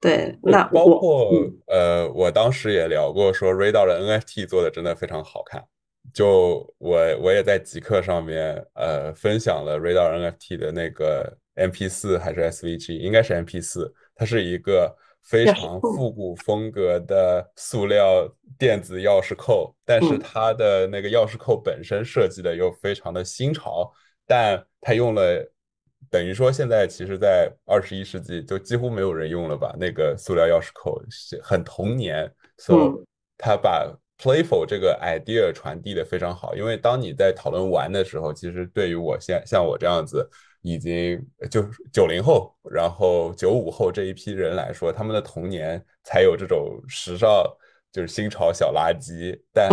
[0.00, 1.30] 对，那包括
[1.68, 5.64] 呃，我当时也聊过，说 Radar 的 NFT 做的真的非常好看。
[6.12, 13.92] 就我我也在极客上面呃分享了 Radar NFT 的那个 MP 四还是 SVG，应该是 MP 四。
[14.14, 18.28] 它是一个非常复古风格的塑料
[18.58, 23.92] 电子钥匙扣，但是它的那个钥匙扣本身设计的又非常的新潮，
[24.26, 25.52] 但它用了。
[26.10, 29.74] 等于说，现在其实，在二十一世纪就几乎没有人用了吧？
[29.78, 33.04] 那个塑料钥匙扣是很童年，所以
[33.36, 36.54] 他把 playful 这个 idea 传递的非常好。
[36.54, 40.28] 因为当你在讨论玩的时候，其实对于我像像我这样子
[40.62, 41.18] 已经
[41.50, 47.44] 就九零后，然后九五后这一批人来说，他们的童年才有这种时尚，
[47.92, 49.70] 就是新潮小垃圾，但。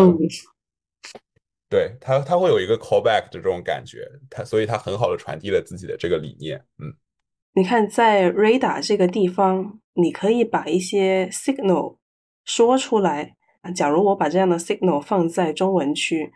[1.67, 6.63] 对他，他会有一个 callback 的这种感觉，他所以他很好的传递了自己的这个理念。
[6.77, 6.93] 嗯，
[7.53, 11.97] 你看在 radar 这个地方，你可以把一些 signal
[12.45, 13.35] 说出来。
[13.73, 16.31] 假如我把这样的 signal 放在中文区，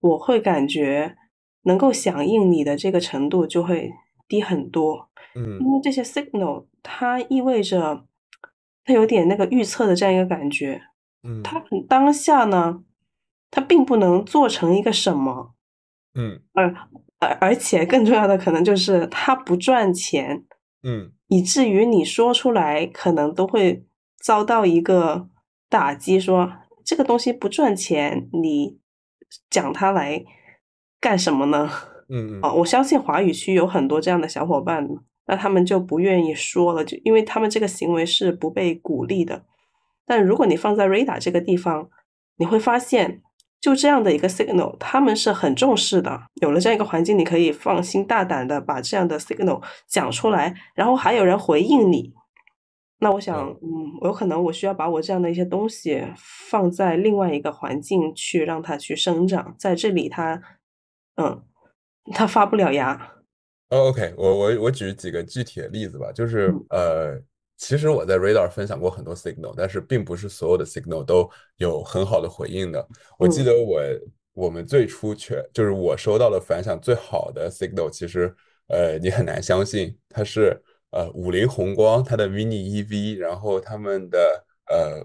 [0.00, 1.16] 我会感觉
[1.62, 3.92] 能够响应你的这个程度就会
[4.26, 5.08] 低很多。
[5.34, 8.04] 嗯，因为这些 signal 它意味着
[8.84, 10.82] 它有点那个预测的这样一个感觉。
[11.22, 12.82] 嗯，它很当下呢。
[13.54, 15.52] 它并不能做成一个什么，
[16.14, 16.74] 嗯，而
[17.18, 20.46] 而而且更重要的可能就是它不赚钱，
[20.82, 23.84] 嗯，以至于你说出来可能都会
[24.24, 25.28] 遭到一个
[25.68, 26.50] 打击，说
[26.84, 28.78] 这个东西不赚钱，你
[29.50, 30.24] 讲它来
[31.00, 31.70] 干什么呢？
[32.08, 34.88] 嗯嗯，啊，我相信华语区有很多这样的小伙伴，
[35.26, 39.44] 那他们就不愿意说了，就因为他们这个行为是不被鼓励的。
[40.04, 41.88] 但如果你放在 radar 这个地方，
[42.36, 43.22] 你会发现。
[43.62, 46.20] 就这样的一个 signal，他们是很重视的。
[46.40, 52.12] 有了这样一个环境，你可以放心大胆的把这样的 signal 讲出来，然后还有人回应你。
[53.02, 53.68] 那我想，嗯，
[54.02, 56.02] 有可能我需要把我这样的一些东西
[56.48, 60.40] 放在另外一个环境去让它去生长，在这里它，
[61.16, 61.42] 嗯，
[62.12, 62.94] 它发不了芽。
[63.70, 67.20] 哦，OK，我我我举几个具体的例子吧，就是呃。
[67.58, 72.84] 其实我在 Radar 分享过很多 Signal，但是并不是所有的 Signal 都有很好的回应的。
[73.16, 73.80] 我记得我
[74.32, 78.34] 我们最初全就是我收到的反响最好的 Signal，其实
[78.66, 80.60] 呃你很难相信它是
[80.92, 85.04] 呃五菱宏光它的 Mini EV，然后他们的呃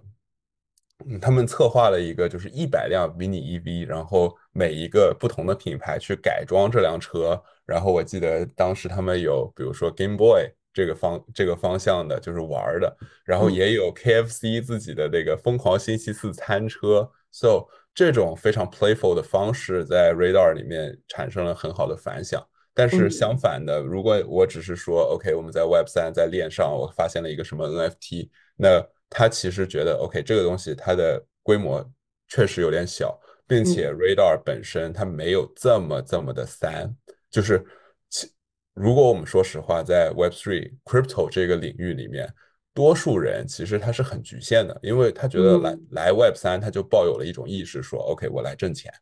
[1.19, 10.51] 他们策划了一个就是一百辆 Mini EV，然后每一个不同的品牌去改装这辆车，然后我记得当时他们有比如说 Game Boy。
[10.73, 17.65] 这个方这个方向的就是玩的，然后也有 KFC 自己的那个疯狂星期四餐车，so
[17.95, 22.47] 这种非常 playful 的方式在 Radar 里面产生了很好的反响。
[22.77, 31.83] 但是相反的，如果我只是说 OK，我们在 Web 三在链上，我发现了一个什么 NFT，那他其实觉得 OK 这个东西它的规模
[32.27, 36.95] 确实有点小，并且 Radar 本身它没有这么这么的三，
[37.31, 37.65] 就是
[38.11, 38.31] 其。
[38.75, 42.31] 如果我们说实话，在 Web3 crypto 这个领域里面，
[42.75, 48.93] 多数人其实他是很局限的，因为他觉得来来 Web 三他就抱有了一种意识，说 OK，我来挣钱，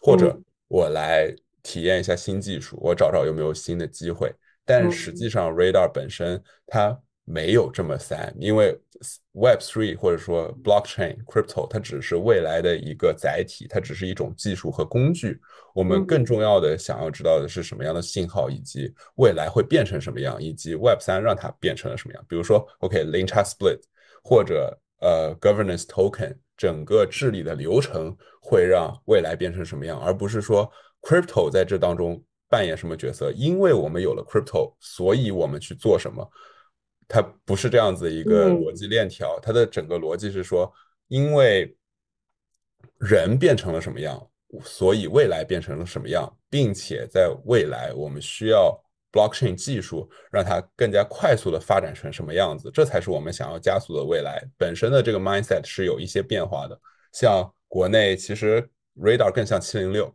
[0.00, 0.34] 或者
[0.66, 1.30] 我来
[1.62, 4.32] 体验一下新技术，我找找有没有新的机会。
[4.64, 8.78] 但实际上，Radar 本身它没有这么散，因为
[9.34, 15.40] Web3 或者说 Blockchain crypto 它只是未来的一个载体，它只是一种技术和工具。
[15.74, 22.24] 我们更重要的想要知道的是什么样的信号，以及未来会变成什么样，以及 Web 三让它变成了什么样。
[22.28, 23.80] 比如说，OK，零差 split，
[24.22, 30.68] 或者呃，governance token，整个治理的流程会让未来变成什么样，而不是说
[31.08, 33.32] crypto 在这当中扮演什么角色。
[33.32, 36.28] 因为我们有了 crypto，所以我们去做什么，
[37.06, 39.38] 它不是这样子一个逻辑链条。
[39.40, 40.70] 它的整个逻辑是说，
[41.06, 41.74] 因为
[42.98, 44.28] 人变成了什么样。
[44.64, 48.74] 所以未来变成了什么样，并且在未来我们需要
[49.12, 54.42] blockchain 技术让它更加快速的发展成什么样子，这才是我们想要加速的未来。
[54.56, 56.80] 本身的这个 mindset 是有一些变化的。
[57.12, 60.10] 像国内其实 radar 更像七零六，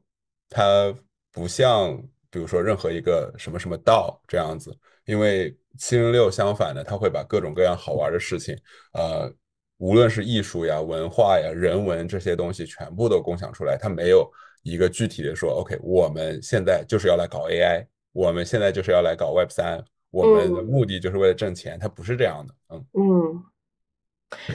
[0.49, 0.93] 它
[1.31, 1.95] 不像
[2.29, 4.75] 比如说任何一个什么什么道这样子，
[5.05, 8.57] 因为七零六相反的，它会把各种各样好玩的事情，
[8.93, 9.33] 呃。
[9.79, 13.75] 无论是艺术呀、文化呀、人文这些东西，全部都共享出来。
[13.75, 14.31] 它没有
[14.61, 21.77] 一个具体的说，OK，我们现在就是要来搞 AI，我们现在就是要来搞 Web 三，我们的目的就是为了挣钱。
[21.77, 23.43] 它不是这样的，嗯嗯。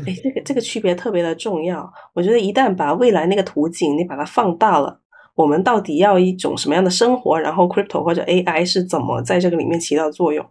[0.06, 1.92] 哎，这个这个区别特别的重要。
[2.14, 4.98] 我觉得一旦把未来那个图景你把它放大了，
[5.38, 7.38] 我们到底要一种什么样的生活？
[7.38, 10.44] 然后 Crypto 或者 AI 是怎么在这个里面起到作用？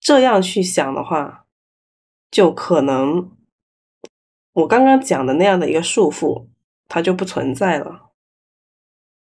[0.00, 1.46] 这样去想的话，
[2.30, 3.30] 就可能。
[4.52, 6.46] 我刚刚讲的那样的一个束缚，
[6.88, 8.10] 它就不存在了。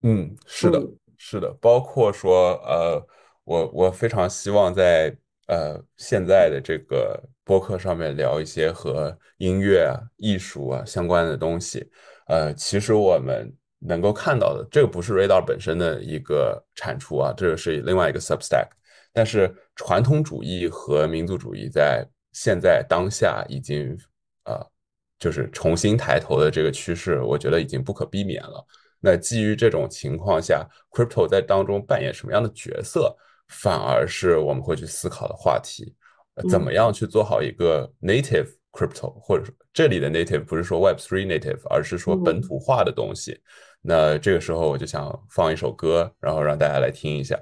[0.03, 0.82] 嗯，是的，
[1.16, 3.07] 是的，包括说，呃，
[3.44, 5.14] 我我非常希望在
[5.46, 11.88] 呃现在的这个播客上面聊一些和音乐啊、艺术啊相关的东西，
[12.26, 18.68] 呃，其实我们能够看到的，这个不是 Radar 本身的一个产出啊，这个是另外一个 Substack。
[19.12, 23.97] 但是传统主义和民族主义在现在当下已经
[24.45, 24.64] 呃，
[25.18, 28.64] 就是重新抬头的这个趋势，我觉得已经不可避免了。
[29.01, 33.16] 那基于这种情况下，Crypto 在当中扮演什么样的角色，
[33.49, 35.95] 反而是我们会去思考的话题。
[36.49, 43.41] 怎么样去做好一个 Native Crypto，或者说这里的 Native 不是说 Web3 Native，而是说本土化的东西。
[43.81, 47.39] 那这个时候我就想放一首歌，然后让大家来听一下。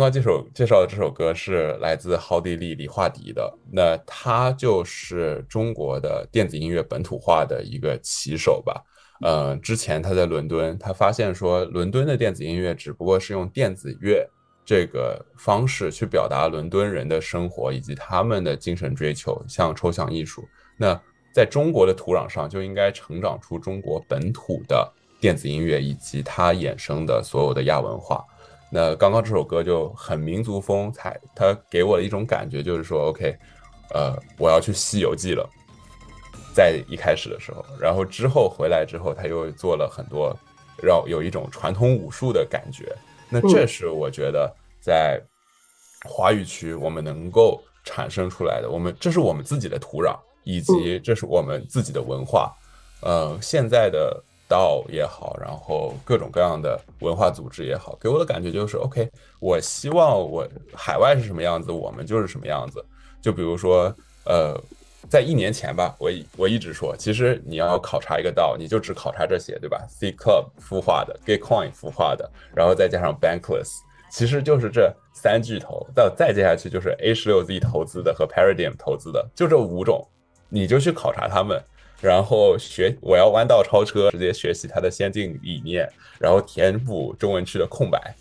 [0.00, 8.82] 刚刚这首介绍的这首歌是来自奥地利李化迪的，那他就是中国的电子音乐本土化的一个旗手吧。
[9.20, 14.26] 呃，之前他在伦敦，他发现说伦敦的电子音乐只不过是用电子乐
[14.64, 20.48] 这个方式去表达伦敦人的生活以及他们的精神追求，像抽象艺术。
[20.78, 20.98] 那
[21.34, 24.90] 在中国的土壤上就应该成长出中国本土的
[25.20, 28.24] 电子音乐以及它衍生的所有的亚文化。
[28.72, 33.36] 那刚刚这首歌就很民族风采，它给我的一种感觉就是说，OK，
[33.92, 35.44] 呃，我要去《西游记》了，
[36.54, 40.32] 在一开始的时候，然后之后回来之后，他又做了很多，
[40.80, 42.94] 让有一种传统武术的感觉。
[43.28, 44.48] 那这是我觉得
[44.80, 45.20] 在
[46.04, 52.54] 华语区我们能够产生出来的，我们这是我们自己的土壤，以及这是我们自己的文化。
[53.02, 54.22] 呃，现在的。
[54.50, 60.44] 道也好，然后各种各样的文化组织也好，给我的感觉就是，OK，我希望我
[60.74, 62.84] 海外是什么样子，我们就是什么样子。
[63.22, 63.94] 就比如说，
[64.24, 64.60] 呃，
[65.08, 73.78] 在一年前吧，我我一直说，其实你要考察一个道，你就只考察这些，对吧？C Club 孵化的，Gitcoin 孵化的，然后再加上 Bankless，
[74.10, 75.86] 其实就是这三巨头。
[75.94, 80.04] 再再接下去就是 A 十六 Z 投资的和 Paradigm 投资的，就这五种，
[80.48, 81.62] 你就去考察他们。
[82.00, 85.88] 然后学我要弯道超车，直接学习它的先进理念，
[86.18, 88.14] 然后填补中文区的空白。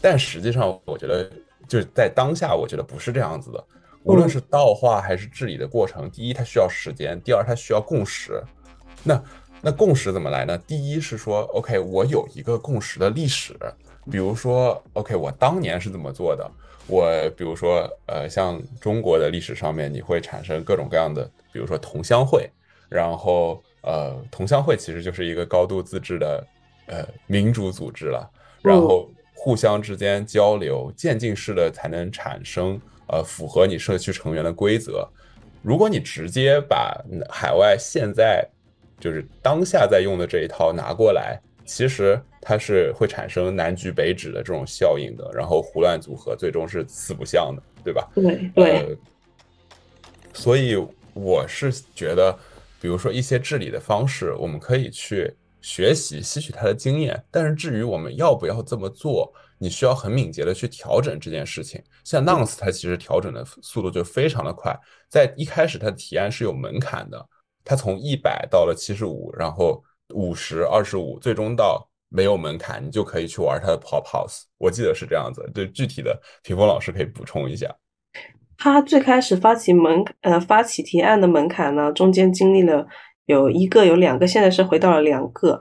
[0.00, 1.28] 但实际上，我觉得
[1.66, 3.64] 就是在当下，我觉得不是这样子的。
[4.04, 8.42] 无论是道化还是治理的过程，第一它需要时间，第二它需要共识。
[9.02, 9.22] 那
[9.62, 10.58] 那共识怎么来呢？
[10.58, 13.54] 第一是说，OK，我有一个共识的历史，
[14.10, 16.48] 比如说，OK，我当年是怎么做的？
[16.86, 22.46] 我比如说，呃，像中国的历史上面，你会产生各种各样的，比如说同乡会。
[22.94, 26.46] 然后，呃，同乡会其实就是一个高度自治的，
[26.86, 28.30] 呃，民主组织了。
[28.62, 35.04] 然后互相之间交流，渐进式的才能产生，呃，符合你社区成员的规则。
[35.60, 36.96] 如果你直接把
[37.28, 38.46] 海外现在
[39.00, 41.36] 就是当下在用的这一套拿过来，
[41.66, 45.28] 其实它是会产生南橘北枳的这种效应的。
[45.34, 48.08] 然后胡乱组合，最终是四不像的，对吧？
[48.14, 48.96] 对对。
[50.32, 50.76] 所以
[51.12, 52.38] 我是觉得。
[52.84, 57.24] 比如说一些治理的方式，我们可以去学习、吸取他的经验。
[57.30, 61.82] 但是至于我们要不要这么做，你需要很敏捷的去调整这件事情。
[62.04, 64.78] 像 Nonce，它其实调整的速度就非常的快。
[65.08, 67.26] 在一开始，它的提案是有门槛的，
[67.64, 69.82] 它从一百到了七十五，然后
[70.14, 74.42] 五十、二十五，最终到没有门槛，你就可以去玩它的 Pop House。
[74.58, 75.50] 我记得是这样子。
[75.54, 77.74] 对具体的，屏风老师可以补充一下。
[78.56, 82.86] 他最开始发起门呃发起提案的门槛呢，中间经历了
[83.26, 85.60] 有一个有两个，现在是回到了两个。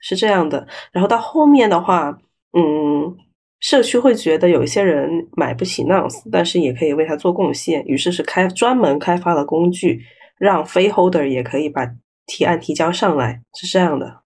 [0.00, 0.64] 是这样的。
[0.92, 2.16] 然后到后面的话，
[2.52, 3.16] 嗯，
[3.58, 10.00] 社区会觉得有一些人买不起 Nounce，但是也可以为他做贡献，于是是开专门开发了工具，
[10.38, 11.84] 让非 Holder 也可以把
[12.26, 14.22] 提案提交上来，是这样的。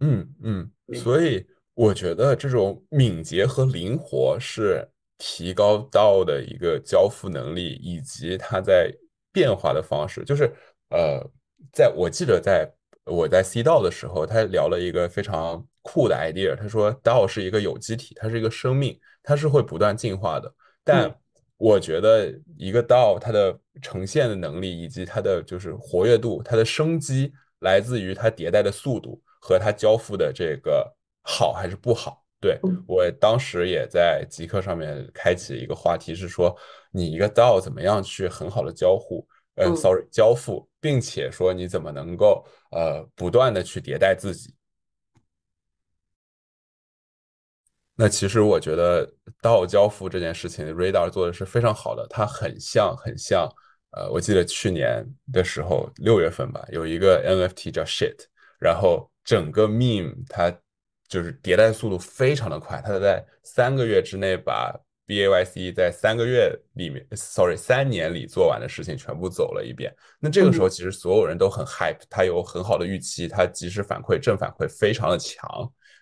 [0.00, 4.88] 嗯嗯，所以我觉得这种敏捷和灵活是
[5.24, 8.92] 提高到的一个交付能力，以及它在
[9.30, 10.24] 变化的方式。
[10.24, 10.52] 就是
[10.90, 11.24] 呃，
[11.72, 12.68] 在我记得在
[13.04, 16.56] 我在 C 道的时候，他聊了一个非常酷的 idea。
[16.56, 20.52] 他说，DAO 是一个有机体，它是一个生命，它是会不断进化的。
[20.82, 21.14] 但
[21.56, 29.22] 我觉得一个 DAO 它的呈现的能力以及它的就是活跃度，它的生机来自于它迭代的速度。
[29.44, 30.88] 和它交付的这个
[31.24, 32.21] 好还是不好？
[32.42, 36.54] 对我当时也在极客上面开启一个话题，是说
[36.90, 39.24] 你一个 DAO 怎么样去很好的交互，
[39.54, 44.52] 呃，sorry，交付，并且说你怎么能够呃不断的去迭代自己。
[47.94, 49.06] 那其实我觉得
[49.40, 53.48] DAO 交付这件事情，Radar 做的是非常好的，它很像很像，
[53.92, 58.16] 呃，我记得去年的时候六月份吧，有一个 NFT 叫 Shit，
[58.58, 59.08] 然后。
[59.24, 60.52] 整个 meme 它
[61.12, 69.94] 就是迭代速度非常的快，它在三个月之内把 B A Y C 在三个月里面，sorry 三年里做完的事情全部走了一遍。
[70.18, 75.46] 那这个时候其实所有人都很 hype，它有很好的预期，它及时反馈正反馈非常的强。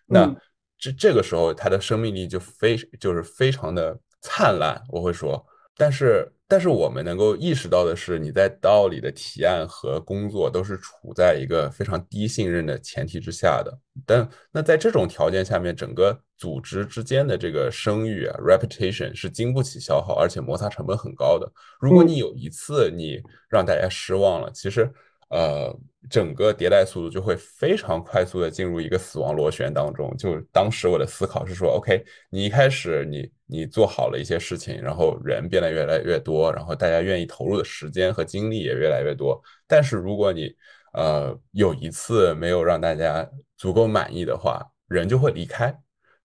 [0.07, 0.33] 那
[0.79, 5.45] 这这个时候它的生命力就非就是非常的灿烂，我会说，
[5.81, 6.31] 但是。
[6.53, 13.73] 但是我们能够意识到的是，你在道里的提案和工作都是处在一个非常低信任的前提之下的。
[14.05, 21.49] 但那在这种条件下面，整个组织之间的这个声誉啊 （reputation） 是经不起消耗，而且摩擦成本很高的。
[21.79, 24.93] 如果你有一次你让大家失望了，其实。
[25.31, 25.73] 呃，
[26.11, 30.13] 整个迭代速度就会非常快速的进入一个死亡螺旋当中。
[30.19, 39.41] 就当时我的思考是说，OK，你一开始你你做好了一些事情，然后人变得越来越多，然后大家愿意投入的时间和精力也越来越多。
[39.69, 40.53] 但是如果你
[40.95, 43.25] 呃有一次没有让大家
[43.57, 45.73] 足够满意的话，人就会离开。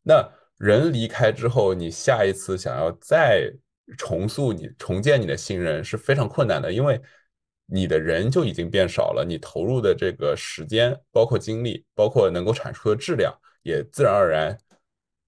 [0.02, 0.28] 那
[0.58, 3.54] 人离开之后，你下一次想要再
[4.00, 7.00] 重塑你重建你的信任是非常困难的，因为。
[7.66, 14.58] 你的人就已经变少了，你投入的这个时间，包括精力，包括能够产出的质量，也自然而然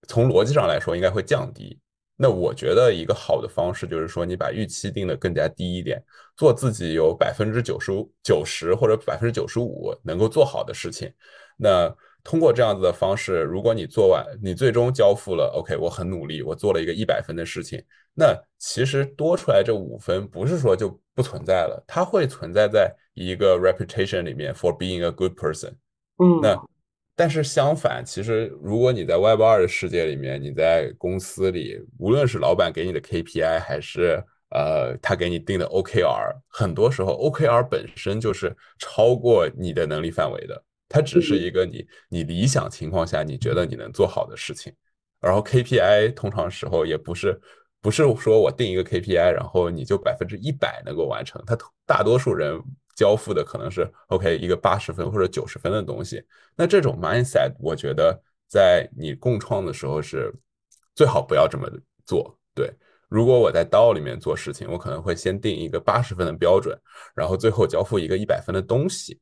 [0.07, 1.79] 从逻辑上来说应该会降低。
[2.19, 6.03] 那我觉得一个好的方式就是说，你把预期定的更加低一点，
[6.35, 11.13] 做自己有百分之九十五、九十或者百分之九十五能够做好的事情。
[11.57, 11.95] 那
[12.27, 17.81] 通过这样子的方式，如果你做完，你最终交付了，OK，我很努力，我做了一个一百分的事情。
[18.13, 25.71] 那其实多出来这五分，不是说就不存在了，它会存在在一个 reputation 里面 for being a good person。
[26.17, 26.61] 嗯，那
[27.15, 44.73] 但是相反，其实如果你在 Web 二的世界里面，你在公司里，无论是老板给你的 KPI，还是呃他给你定的 OKR，很多时候 OKR 本身就是超过你的能力范围的，它只是一个你你理想情况下你觉得你能做好的事情，
[45.19, 47.39] 然后 KPI 通常时候也不是。
[47.79, 51.41] 不是说我定一个 KPI，然后你就百分之一百能够完成。
[51.45, 52.59] 他大多数人
[52.95, 56.21] 交付的可能是 OK 一个八十分或者九十分的东西。
[56.55, 58.19] 那这种 mindset，我觉得
[58.49, 60.33] 在你共创的时候是
[60.95, 61.69] 最好不要这么
[62.03, 62.37] 做。
[62.53, 62.69] 对，
[63.07, 66.77] 如果我在刀里面做事情，我可能会先定一个八十分的标准，
[67.15, 69.17] 然后最后交付一个一百分的东西。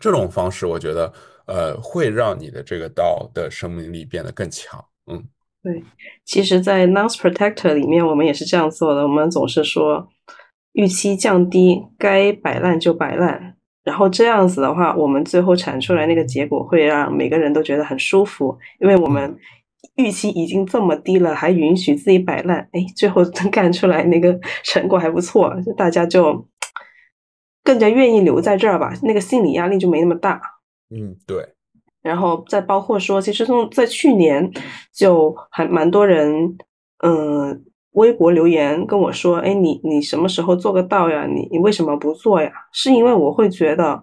[0.00, 1.12] 这种方式，我觉得
[1.46, 4.82] 呃会让你的这个刀的生命力变得更强。
[5.10, 5.22] 嗯。
[5.64, 5.80] 对，
[6.24, 9.02] 其实，在 Nonce Protector 里面，我们也是这样做的。
[9.02, 10.08] 我们总是说，
[10.72, 13.54] 预期降低，该摆烂就摆烂。
[13.84, 19.36] 然后这样子的话，我们最后产出来那个结果会让每个人都觉得很舒服，因为我们
[19.94, 26.44] 预期已经这么低了，还允许自己摆烂，哎，最后干出来那个成果还不错，大家就
[27.64, 30.40] 更加愿意留在这儿吧，那个心理压力就没那么大。
[30.90, 31.54] 嗯，对。
[32.02, 34.50] 然后再包括说，其实从在去年
[34.92, 36.56] 就还蛮多人，
[37.04, 41.26] 嗯，微博留言跟我说，哎，你你什么时候做个到呀？
[41.26, 42.50] 你你为什么不做呀？
[42.72, 44.02] 是因为我会觉得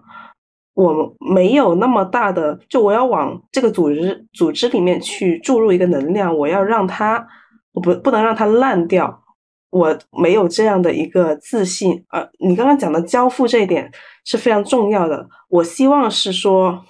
[0.72, 7.28] 我没有那么大的，就我要往这个组织组织里面去注入一个能量，我要让它，
[7.72, 9.22] 我不不能让它烂掉，
[9.70, 12.04] 我没有这样的一个自信。
[12.10, 13.90] 呃，你刚刚讲的交付这一点
[14.24, 16.84] 是非常重要的，我希望是说。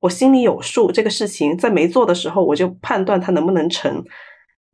[0.00, 4.04] 我心里有数，这个事情在没做的时候，我就判断它能不能成。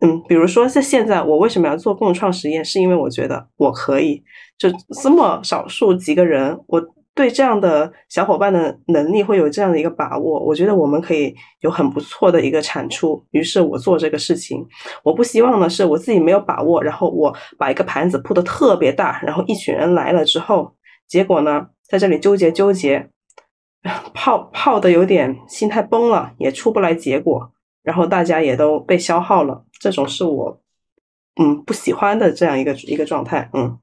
[0.00, 2.62] 嗯，比如说在现在，我为什么要做共创实验？
[2.62, 4.22] 是因为我觉得我可以，
[4.58, 4.68] 就
[5.02, 6.78] 这么少数几个人，我
[7.14, 13.24] 对这样的小伙伴的能力会有这样的一个把握，我觉得我们可以有很不错的一个产出。
[13.30, 14.66] 于是我做这个事情，
[15.04, 20.74] 我不希望呢是我自己没有把握，然后我把一个盘子铺的特别大，然后一群人来了之后，
[21.06, 23.08] 结果呢在这里纠结纠结，
[24.12, 27.52] 泡泡的有点心态崩了，也出不来结果，
[27.84, 29.64] 然后大家也都被消耗了。
[29.78, 30.60] 这种是我
[31.40, 33.78] 嗯不喜欢的这样一个一个状态，嗯。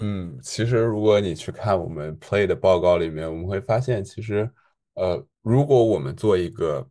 [0.00, 4.48] 嗯，其实如果你去看我们 Play 的报告里面，我们会发现，其实，
[4.94, 6.86] 呃，如果我们做一个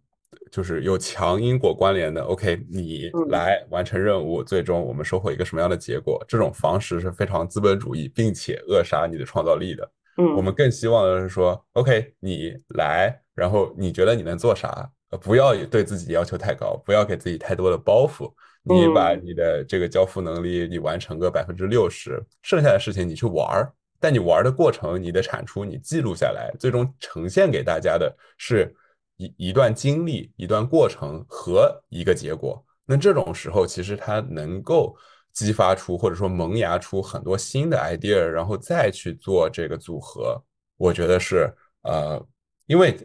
[0.51, 6.21] 就是有强因果关联的，OK，你来完成任务，最终我们收获一个什么样的结果？
[6.27, 9.89] 这种方式是非常资本主义，并且扼杀你的创造力的。
[10.17, 14.91] 嗯，我们更希望的是说，OK，你来，然后你觉得你能做啥？
[15.11, 18.29] 呃，不要对自己要求太高，不要给自己太多的包袱。
[18.67, 23.71] 你把你的这个交付能力，你完成个百分之六十，剩下的事情你去玩儿。
[23.99, 28.71] 但你玩的过程，你的产出你记录下来，最终呈现给大家的是
[29.17, 32.63] 一一段经历、一段过程和一个结果。
[32.85, 34.95] 那这种时候，其实它能够
[35.33, 40.41] 激发出或者说萌芽出很多新的 idea，然后再去做这个组合。
[40.77, 41.51] 我觉得是
[41.81, 42.23] 呃，
[42.65, 42.95] 因为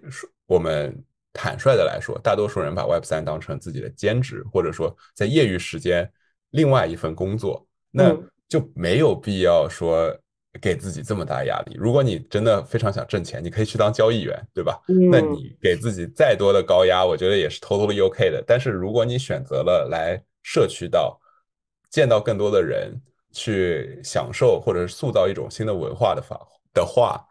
[0.46, 1.04] 我们。
[1.32, 6.10] 坦率的来说，大多数人把 Web 三当成自己的兼职，或者说在业余时间
[6.50, 8.14] 另外一份工作，那
[8.48, 10.14] 就没有必要说
[10.60, 11.74] 给自己这么大压力。
[11.78, 14.78] 如果你真的非常想挣钱，你可以去当交易员，对吧？
[15.10, 18.44] 那你给自己再多的高压，我觉得也是 totally OK 的。
[18.46, 21.18] 但是如果你选择了来社区到
[21.88, 22.94] 见到更多的人，
[23.32, 26.38] 去享受或者是塑造一种新的文化的法
[26.74, 27.24] 的话。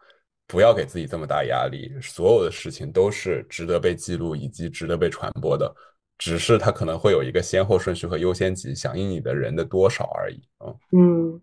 [0.52, 5.74] 不要给自己这么大压力，所有的事情都是值得被记录以及值得被传播的，
[6.18, 10.68] 只是它可能会有一个先后顺序和优先级，响应你的人的多少而已啊。
[10.94, 11.40] 嗯，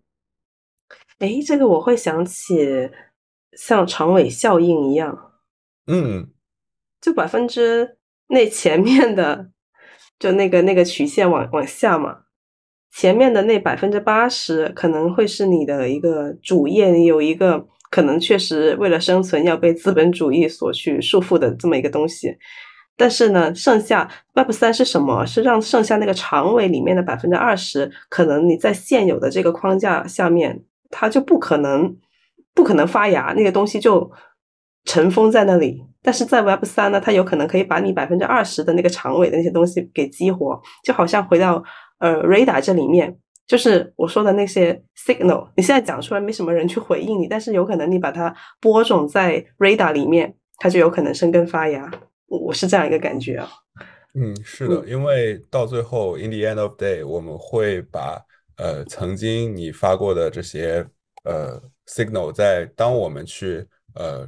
[1.18, 2.88] 哎，这个我会想起
[3.54, 5.32] 像长尾效应一样，
[5.88, 6.30] 嗯，
[7.00, 7.98] 就百分之
[8.28, 9.50] 那前面的，
[10.20, 12.26] 就那个那个曲线往往下嘛，
[12.92, 17.66] 前面的那百分之八十可能会是你的一个主业，你有一个。
[17.90, 22.36] 可能确实为了生存要被资本主义所去束缚的这么一个东西，
[22.96, 25.26] 但是呢，剩下 Web 三是什么？
[25.26, 31.96] 是让剩下那个长尾里面的百分之二十，可能你在现有的这个框架下面，它就不可能
[32.54, 34.10] 不可能发芽，那个东西就
[34.84, 35.82] 尘封在那里。
[36.02, 41.62] 但是在 Web 三呢，它有可能可以把你百分之二十的那个长尾的那些东西给激活，就好像回到
[41.98, 43.18] 呃 Radar 这里面。
[43.50, 51.90] 就是我说的那些 signal，你现在讲出来没什么人去回应你，但是有可能你把它播种在 radar 里面，它就有可能生根发芽。
[52.28, 53.50] 我是这样一个感觉啊。
[54.14, 58.24] 嗯，是的，因为到最后 in the end of day，我们会把
[58.56, 60.86] 呃曾经你发过的这些
[61.24, 64.24] 呃 signal，在当我们去呃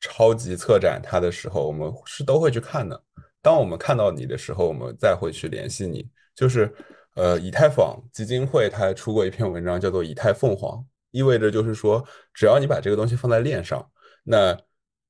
[0.00, 2.98] 超级策展它的时候，我们是都会去看的。
[3.42, 6.74] 当我们看到你的时候，我们再会去联系你，就是。
[7.14, 12.02] 呃，以太坊基金会它还出过一篇文章，叫做“以太凤凰”，意味着就是说，
[12.32, 13.86] 只要你把这个东西放在链上，
[14.24, 14.56] 那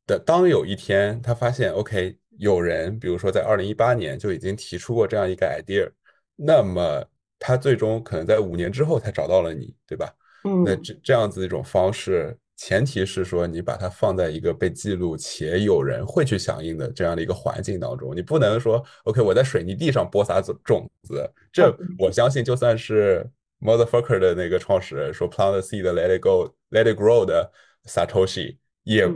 [0.06, 5.90] 的当有一天他发现，OK，有人比如说在二零一八年就已经提出过这样一个 idea，
[6.36, 7.04] 那么
[7.38, 10.12] 他最终可能在五年之后才找到了你，对吧？
[10.44, 12.36] 嗯，那这这样子一种方式。
[12.64, 21.28] 前提是说，你把它放在一个被记录且有人会去响应的这样的一个环境当中，你不能说，OK，我在水泥地上播撒种种子。
[21.52, 27.50] 这我相信，就算是 Motherfucker 的那个创始人说 Plant the seed, let it go, let it grow 的
[27.84, 29.08] Satoshi 也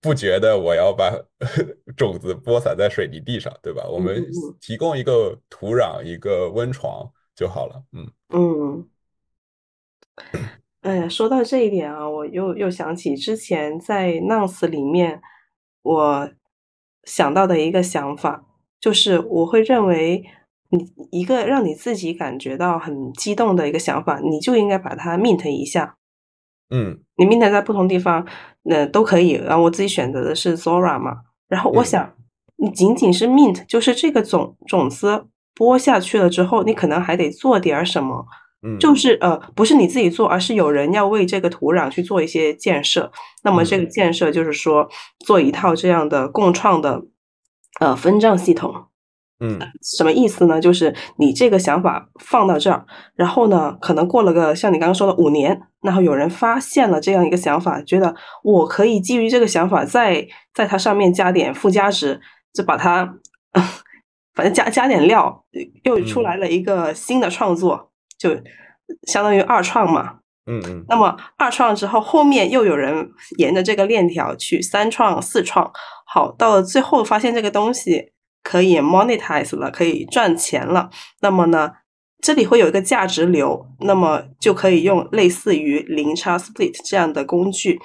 [0.00, 1.16] 不觉得我要把
[1.96, 3.86] 种子播撒在水泥地上，对吧？
[3.88, 4.26] 我们
[4.60, 7.80] 提供一个土壤、一个温床就好了。
[7.92, 8.88] 嗯嗯。
[10.88, 15.20] 哎呀，说到这一点啊，我又又想起之前在 Nounce 里面，
[15.82, 16.30] 我
[17.04, 18.46] 想到的一个想法，
[18.80, 20.24] 就是我会认为，
[20.70, 25.98] 你一个让你自己感觉到很激动的一个想法，你就应该把它 mint 一下。
[26.70, 28.26] 嗯，你 mint 在不同地方，
[28.62, 29.32] 那都可以。
[29.32, 31.18] 然后我自己选择的是 Zora 嘛。
[31.48, 32.14] 然后我想，
[32.56, 38.24] 你仅仅是 mint，就是这个种种子播下去了之后，你可能还得做点什么。
[38.80, 43.10] 就是呃，不是你自己做，而是有人要为这个土壤去做一些建设。
[43.44, 44.88] 那么这个建设就是说，
[45.24, 47.02] 做一套这样的共创的
[47.80, 48.86] 呃分账系统。
[49.40, 50.60] 嗯，什么意思呢？
[50.60, 52.84] 就是你这个想法放到这儿，
[53.14, 62.20] 然后呢，可能过了个像你刚刚说的五年，然后有人发现了这样一个想法，觉得我可以基于这个想法，再在它上面加点附加值，
[62.52, 63.14] 就把它
[64.34, 65.44] 反正加加点料，
[65.84, 67.87] 又出来了一个新的创作。
[68.18, 68.30] 就
[69.06, 70.84] 相当于二创嘛，嗯嗯。
[70.88, 73.08] 那么二创之后，后面又有人
[73.38, 75.70] 沿着这个链条去三创、四创，
[76.06, 78.12] 好，到了最后发现这个东西
[78.42, 80.90] 可以 monetize 了，可以赚钱了。
[81.20, 81.72] 那么呢，
[82.20, 87.78] 这里会有一个价值流，那么就可以用类似于零差 split 这样的工具，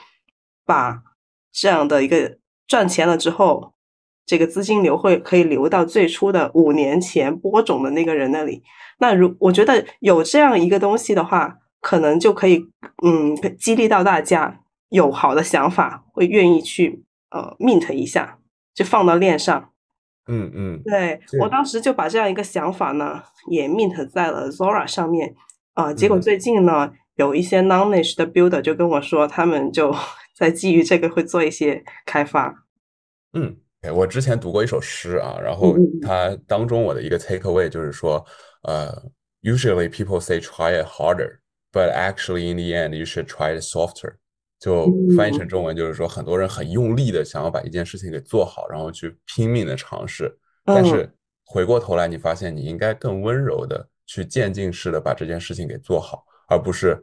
[0.65, 1.03] 把
[1.51, 3.72] 这样的一个赚钱了之后，
[4.25, 8.63] 这个资金流会可以流到最初的五年前播种的那个人那里。
[8.99, 12.65] 那如我觉得有这样一个东西的话，可能就可以
[13.03, 18.37] 嗯激励到大家有好的想法，会愿意去呃 mint 一下，
[18.73, 19.71] 就放到链上。
[20.25, 25.35] 嗯嗯，对我当时就把这样一个想法呢，也 mint 在了 Zora 上面。
[25.73, 29.93] 啊，结果最近呢，有一些 knowledge 的 builder 就跟我说，他们就
[30.33, 32.63] 在基于这个会做一些开发。
[33.33, 33.57] 嗯，
[33.91, 38.23] 我之前读过一首诗啊，然后它当中我的一个 take away 就是说。
[38.65, 38.89] 呃
[39.41, 41.39] ，usually people say try it harder,
[41.73, 44.13] but actually in the end you should try it softer。
[44.57, 51.13] 就翻译成中文就是说，很多人很用力的想要把一件事情给做好，然后去拼命的尝试，但是
[51.43, 56.97] 回过头来你发现你应该更温柔的去渐进式的把这件事情给做好，而不是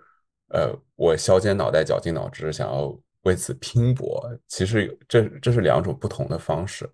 [0.54, 4.22] 呃我削尖脑袋绞尽脑汁想要为此拼搏。
[4.46, 6.88] 其实这这是两种不同的方式。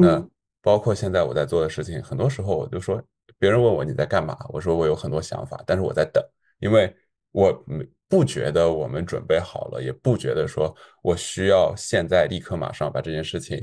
[0.00, 0.22] 那
[0.62, 3.02] 包括现在我在做的事情，很多时候我就说。
[3.38, 6.24] 别人问我你在干嘛，我说我有很多想法，但是我在等，
[6.58, 6.94] 因为
[7.32, 7.52] 我
[8.08, 13.58] 不觉得我们准备好了，也不觉得说我需要现在立刻马上把这件事情，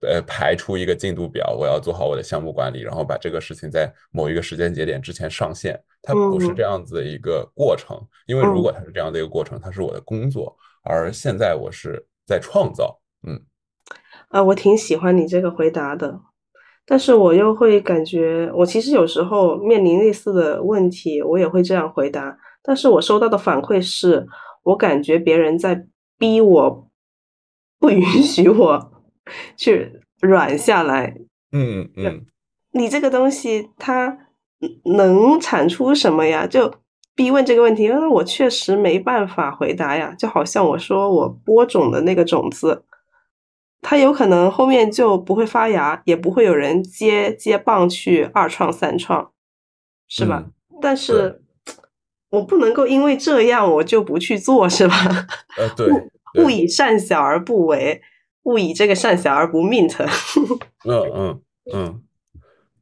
[0.00, 10.56] 呃，排出一个进度表，我要做好我的项目管理，然后把这个事情在某一个时间节点之前上线，它不是这样子的一个过程，因为如果它是这样的一个过程，它是我的工作，
[10.88, 13.42] 而现在我是在创造，嗯，
[14.28, 16.20] 啊，我挺喜欢你这个回答的。
[16.86, 22.38] 但是我又会感觉，我其实有时候面临类似的问题，我也会这样回答。
[22.62, 24.26] 但是我收到的反馈是，
[24.62, 25.86] 我感觉别人在
[26.16, 26.90] 逼我，
[27.78, 28.92] 不允许我
[29.56, 31.14] 去软下来。
[31.52, 32.24] 嗯嗯，
[32.72, 34.18] 你这个东西它
[34.84, 36.46] 能产出什么呀？
[36.46, 36.72] 就
[37.18, 40.14] 逼问这个问题，那我确实没办法回答呀。
[40.16, 42.84] 就好像我说我播种的那个种子。
[43.82, 49.32] 它有可能后面就不会发芽，也不会有人接接棒去二创三创，
[50.08, 50.44] 是吧？
[50.80, 51.42] 但是
[52.30, 54.94] 我不能够因为这样我就不去做，是吧？
[55.58, 55.92] 呃，对，
[56.44, 58.00] 勿以善小而不为，
[58.44, 59.96] 勿以这个善小而不 mint。
[60.86, 61.42] 嗯嗯
[61.74, 62.02] 嗯，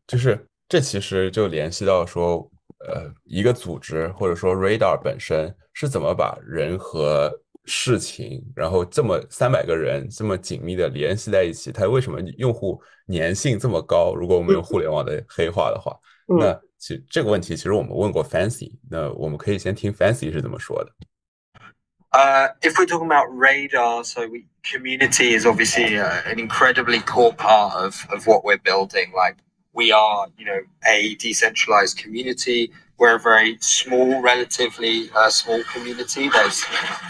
[0.07, 2.51] 就是这其实就联系到说，
[2.81, 7.33] 呃，一个组织或者说 radar 本身是怎么把人和
[7.65, 14.15] 事情，然后这么三百个人这么紧密的联系在一起，它为什么用户粘性这么高？
[14.15, 15.97] 如果我们用互联网的黑话的话，
[16.27, 20.93] 那其实这个问题其实我们问过 Fancy，那我们可以先听 Fancy 是怎么说的。
[22.13, 27.75] Uh, if we're talking about radar, so we, community is obviously uh, an incredibly core part
[27.75, 29.13] of, of what we're building.
[29.13, 29.37] Like
[29.77, 32.73] we are, you know, a decentralized community.
[32.99, 36.31] We're a very small, relatively uh, small community.
[36.31, 36.65] There's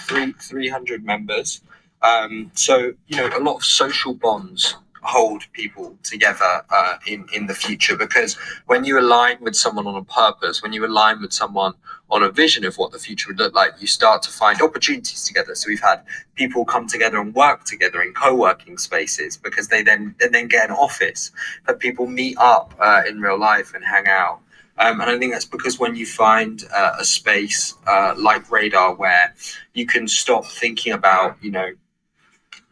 [0.09, 1.63] three 300 members.
[2.03, 7.47] Um, so, you know, a lot of social bonds hold people together uh, in in
[7.47, 8.35] the future because
[8.67, 11.75] when you align with someone on a purpose, when you align with someone
[12.11, 15.25] on a vision of what the future would look like, you start to find opportunities
[15.25, 15.55] together.
[15.55, 16.03] So we've had
[16.37, 20.77] people come together and work together in co-working spaces because they then then get an
[20.77, 21.33] office,
[21.67, 24.41] but people meet up uh, in real life and hang out.
[24.79, 28.95] Um, and I think that's because when you find uh, a space uh, like Radar
[28.95, 29.35] where
[29.73, 31.71] you can stop thinking about, you know,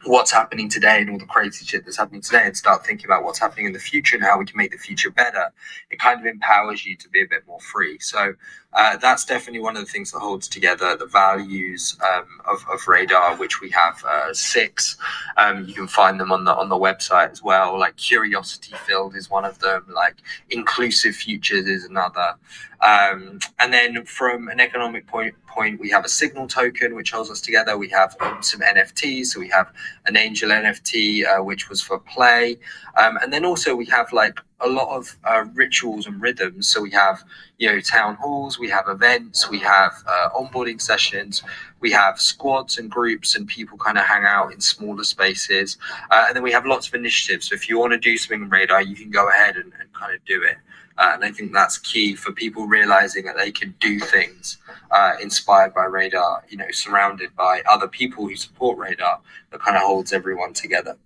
[0.05, 3.23] what's happening today and all the crazy shit that's happening today and start thinking about
[3.23, 5.51] what's happening in the future and how we can make the future better,
[5.89, 7.97] it kind of empowers you to be a bit more free.
[7.99, 8.33] So
[8.75, 12.85] uh, that's definitely one of the things that holds together the values um, of, of
[12.87, 14.97] Radar, which we have uh, six.
[15.37, 17.79] Um, you can find them on the on the website as well.
[17.79, 19.85] Like curiosity filled is one of them.
[19.89, 20.17] Like
[20.49, 22.35] inclusive futures is another.
[22.81, 27.31] Um, and then from an economic point point, we have a signal token which holds
[27.31, 27.77] us together.
[27.77, 29.27] We have some NFTs.
[29.27, 29.71] So we have
[30.05, 32.57] an angel NFT, uh, which was for play.
[32.97, 36.67] Um, and then also we have like a lot of uh, rituals and rhythms.
[36.69, 37.23] So we have,
[37.57, 41.43] you know, town halls, we have events, we have uh, onboarding sessions,
[41.81, 45.77] we have squads and groups, and people kind of hang out in smaller spaces.
[46.09, 47.49] Uh, and then we have lots of initiatives.
[47.49, 50.15] So if you want to do something radar, you can go ahead and, and kind
[50.15, 50.57] of do it.
[50.97, 54.57] Uh, and I think that's key for people realizing that they can do things
[54.91, 59.19] uh, inspired by radar, you know, surrounded by other people who support radar
[59.51, 60.97] that kind of holds everyone together.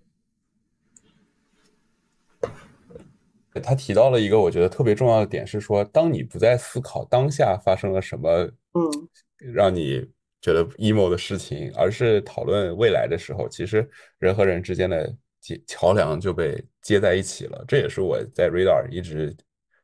[3.60, 8.30] 他提到了一个我觉得特别重要的点，是说，当你不再思考当下发生了什么，
[8.74, 9.10] 嗯，
[9.54, 10.06] 让你
[10.42, 17.64] 觉得 emo 的事情，而是讨论未来的时候，其实人和人之间的接桥梁就被接在一起了。
[17.68, 19.36] 这也是我在 Radar 一直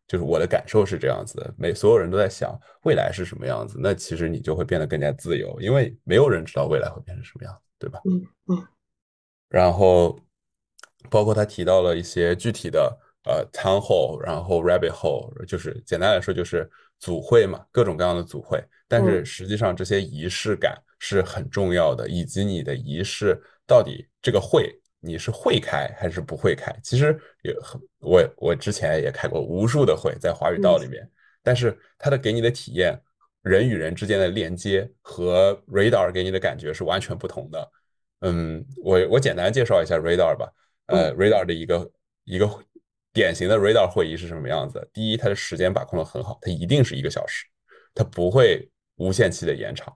[0.08, 1.54] 就是我的感受是这样子的。
[1.58, 8.00] 每所有人都在想未来是什么样子，那其实你就会变得更加自由，因为没有人知道未来会变成什么样子，对吧？
[8.06, 8.68] 嗯嗯。
[9.50, 10.20] 然后
[11.10, 16.70] 包括他提到了一些具体的呃 town hall，然后 rabbit hole，就是简单来说就是
[17.00, 18.64] 组会嘛，各种各样的组会。
[18.88, 26.72] 但是实际上这些仪式感是很重要的，以及你的仪式到底这个会你是会开还是不会开？
[26.84, 31.08] 其实也很我我之前也开过无数的会在华语道里面，
[31.44, 33.00] 但是它的给你的体验，
[33.42, 37.72] 人与人之间的链接和 Radar 给你的感觉是完全不同的。
[38.22, 40.52] 嗯，我我简单介绍一下 Radar 吧。
[40.88, 41.92] 呃，Radar 的一个
[42.24, 42.48] 一个
[43.16, 44.88] 典型的 Radar 会议是什么样子？
[44.94, 47.48] 第一，它的时间把控的很好，它一定是一个小时，
[47.96, 48.70] 它不会。
[48.98, 49.94] 无限期的延长。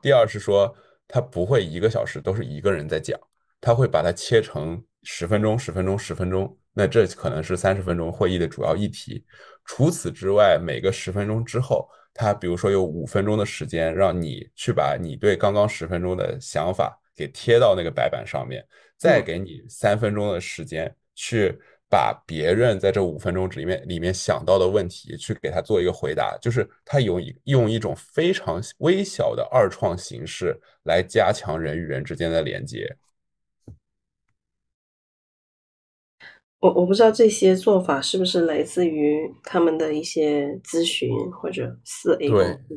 [0.00, 0.74] 第二是说，
[1.06, 3.20] 它不会一个小时都是一个人在讲，
[3.60, 6.56] 它会把它切成十分钟、十分钟、十分钟。
[6.72, 9.22] 那这可能是三十分钟会议的主要议题。
[9.66, 21.60] 除此之外，每个十分钟之后，它比如说有五分钟的时间，让你去把你对刚刚十分钟的想法给贴到那个白板上面，再给你三分钟的时间去。
[21.90, 32.96] 把别人在这五分钟里面里面想到的问题去给他做一个回答，就是他有一用一种非常微小的二创形式来加强人与人之间的连接。
[36.60, 42.28] 我我不知道这些做法是不是来自于他们的一些咨询或者四 A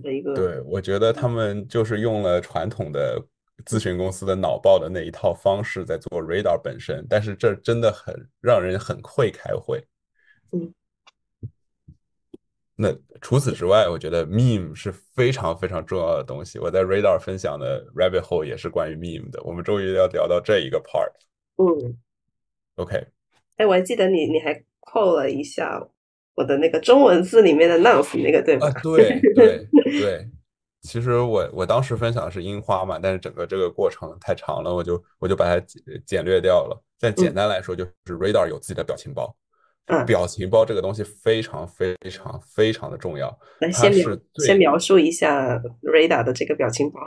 [0.01, 0.33] 的一个。
[0.33, 3.23] 对，我觉得他们就是用了传统的。
[3.65, 9.81] 咨询公司的脑爆的那一套方式在做 Radar 本身，但是这真的很让人很会开会。
[10.51, 10.73] 嗯，
[12.75, 16.59] 那除此之外，我觉得 Meme 是非常非常重要的东西。
[16.59, 19.41] 我在 Radar 分享的 Rabbit Hole 也是关于 Meme 的。
[19.43, 21.11] 我们终于要聊到这一个 part。
[21.57, 21.97] 嗯
[22.75, 23.07] ，OK。
[23.57, 25.87] 哎，我还记得你，你还扣了一下
[26.35, 28.67] 我的那个中文字里面的 Nonce 那个，对吧？
[28.67, 29.67] 啊，对对
[29.99, 30.27] 对。
[30.83, 36.83] 其实我我当时分享的是樱花嘛，但是整个这个过程太长了，我就我就把它简简略掉了。
[36.99, 39.33] 但简单来说，就是 Radar 有自己的表情包，
[40.05, 43.27] 表情包这个东西非常非常非常的重要。
[43.59, 43.93] 来，先
[44.35, 46.99] 先描述一下 Radar 的这个表情包。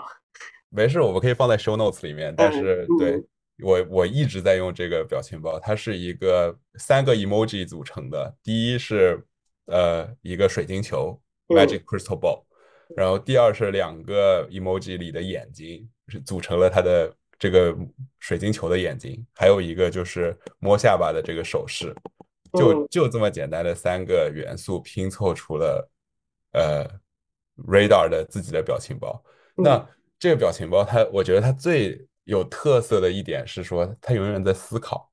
[0.70, 2.34] 没事，我们可以放在 Show Notes 里面。
[2.34, 3.22] 但是对
[3.62, 8.34] 我我一直在用这个表情包，它是一个三个 emoji 组成的。
[8.42, 9.22] 第一是
[9.66, 12.45] 呃一个水晶球 Magic Crystal Ball。
[12.94, 17.76] 然后第二是两个 emoji 里的眼睛是组成了它的这个
[18.20, 21.92] 水晶球的眼睛，还有一个就是摸下巴的这个手势，
[22.52, 25.90] 就就这么简单的三个元素拼凑出了
[26.52, 26.86] 呃
[27.66, 29.20] radar 的自己的表情包。
[29.56, 29.84] 那
[30.16, 35.10] 这个表情包它，我觉得它最有特色的一点是说，它永远在思考，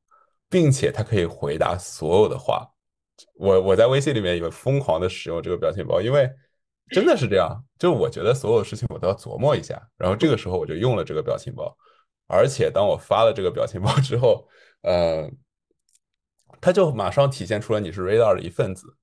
[0.48, 2.70] 并且它可以回答所有的话。
[3.34, 6.30] 我我在微信里面也疯狂的使用这个表情包，因为。
[6.90, 11.76] 真的是这样，就我觉得所有事情我都要琢磨一下，然后这个时候我就用了这个表情包，
[12.28, 14.48] 而且当我发了这个表情包之后，
[14.82, 15.28] 呃，
[16.62, 18.96] 它就马上体现出了你是 Radar 的一份子。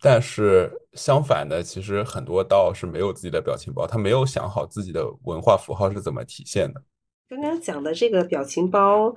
[0.00, 6.80] 但是相反的，其实很多道是没有自己的表情包，他没有想好自己的文化符号是怎么体现的。
[7.28, 9.12] 刚刚讲的这个表情包，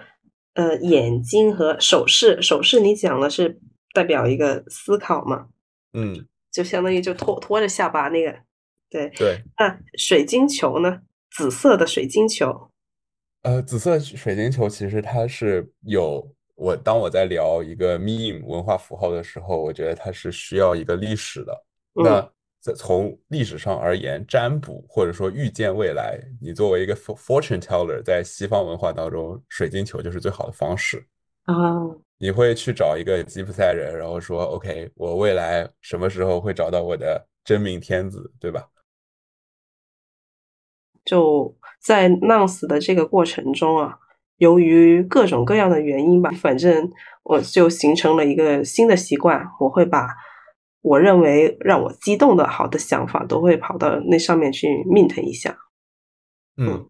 [0.54, 3.62] 呃，眼睛和手势，手势你讲的是。
[3.94, 5.48] 代表一个思考嘛，
[5.94, 8.38] 嗯，就相当于就拖拖着下巴那个，
[8.89, 9.42] 对对。
[9.58, 11.02] 那水晶球呢？
[11.34, 12.70] 紫色的水晶球，
[13.44, 21.66] 呃，紫色水晶球其实它是有我当我在聊一个 meme 文化符号的时候，我觉得它是需要一个历史的。
[21.94, 22.30] 那
[22.60, 31.08] 在从历史上而言，占卜或者说预见未来，你作为一个 fortune teller，在西方文化当中，水晶球就是最好的方式
[31.52, 31.97] 啊。
[32.18, 38.68] 你会去找一个吉普赛人，然后说：“OK，我未来什么时候会找到我的真命天子，对吧？”
[41.04, 43.97] 就在 Nonce 的这个过程中啊，
[44.38, 46.91] 由于各种各样的原因吧，反正
[47.24, 50.08] 我就形成了一个新的习惯，我会把
[50.82, 55.58] 我认为让我激动的好的想法，都会跑到那上面去 mint 一下。
[56.58, 56.88] 嗯。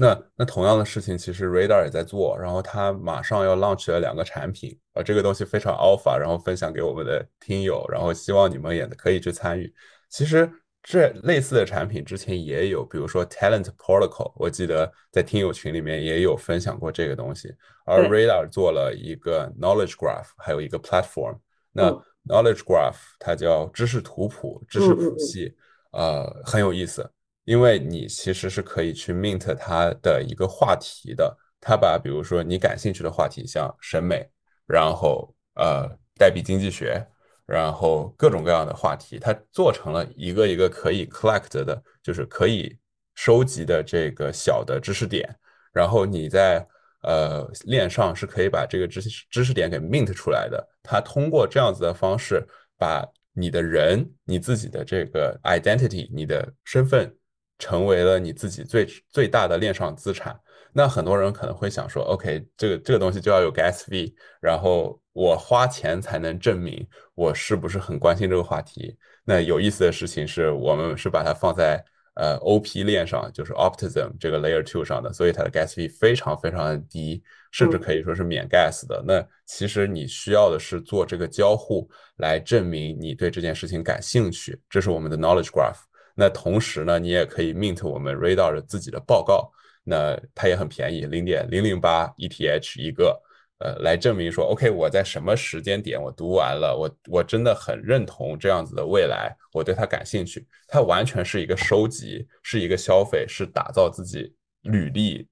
[0.00, 9.74] 那那同样的事情，其实 Radar 也在做，然后他马上要 launch 了两个产品，啊，这个东西非常 alpha，然后分享给我们的听友，然后希望你们也可以去参与。
[10.08, 10.48] 其实
[10.84, 17.52] 这类似的产品之前也有，比如说 Talent Protocol，我记得在听友群里面也有分享过这个东西。
[17.84, 21.38] 而 Radar 做了一个 Knowledge Graph，还有一个 Platform。
[21.72, 21.90] 那
[22.24, 25.56] Knowledge Graph 它叫知识图谱、知识谱系。
[25.90, 27.10] 呃很有意思，
[27.48, 31.34] 因为你其实是可以去 mint 它的一个话题的。
[31.58, 34.28] 它把比如说你感兴趣的话题，像审美，
[34.66, 35.88] 然后呃
[36.18, 37.02] 代币经济学，
[37.46, 42.78] 然后各种各样的话题，它做成了一个一个可以 collect 的，就是可以
[43.14, 45.34] 收集的这个小的知识点。
[45.72, 46.64] 然后你在
[47.02, 50.62] 呃链上是可以把这个知知识点给 mint 出来的。
[50.82, 52.46] 它通过这样子的方式，
[52.76, 57.12] 把你的人、你自己的这个 identity、你的身份，
[57.58, 60.38] 成为了你自己最最大的链上资产。
[60.72, 68.96] 那很多人可能会想说，OK，这个这个东西就要有 gas fee，然后我花钱才能证明我是不是很关心这个话题。
[69.24, 71.82] 那有意思的事情是我们是把它放在
[72.14, 79.02] 呃 OP 链上，就是 Optimism 这个 Layer Two 上的，所以它的 gas fee 非常非常的低，甚至可以说是免 gas 的。
[79.04, 81.88] 那其实你需要的是做这个交互
[82.18, 85.87] 来证明你对这件事情感兴趣，这是我们的 Knowledge Graph。
[86.20, 89.48] 那同时呢，你也可以 mint 我们 Radar 自己的报告。
[89.84, 93.22] 那它也很便宜，零点零零八 ETH 一个，
[93.60, 100.44] 呃，来证明说，OK，我在什么时间点我读完了，我我真的很认同这样子的未来，我对它感兴趣。
[100.66, 105.26] 它完全是一个收集，是一个消费，是打造自己履历。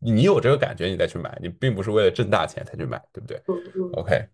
[0.00, 3.40] 你有这个感觉，你再去买，你并不是为了挣大钱才去买，对不对
[3.92, 4.26] ？OK。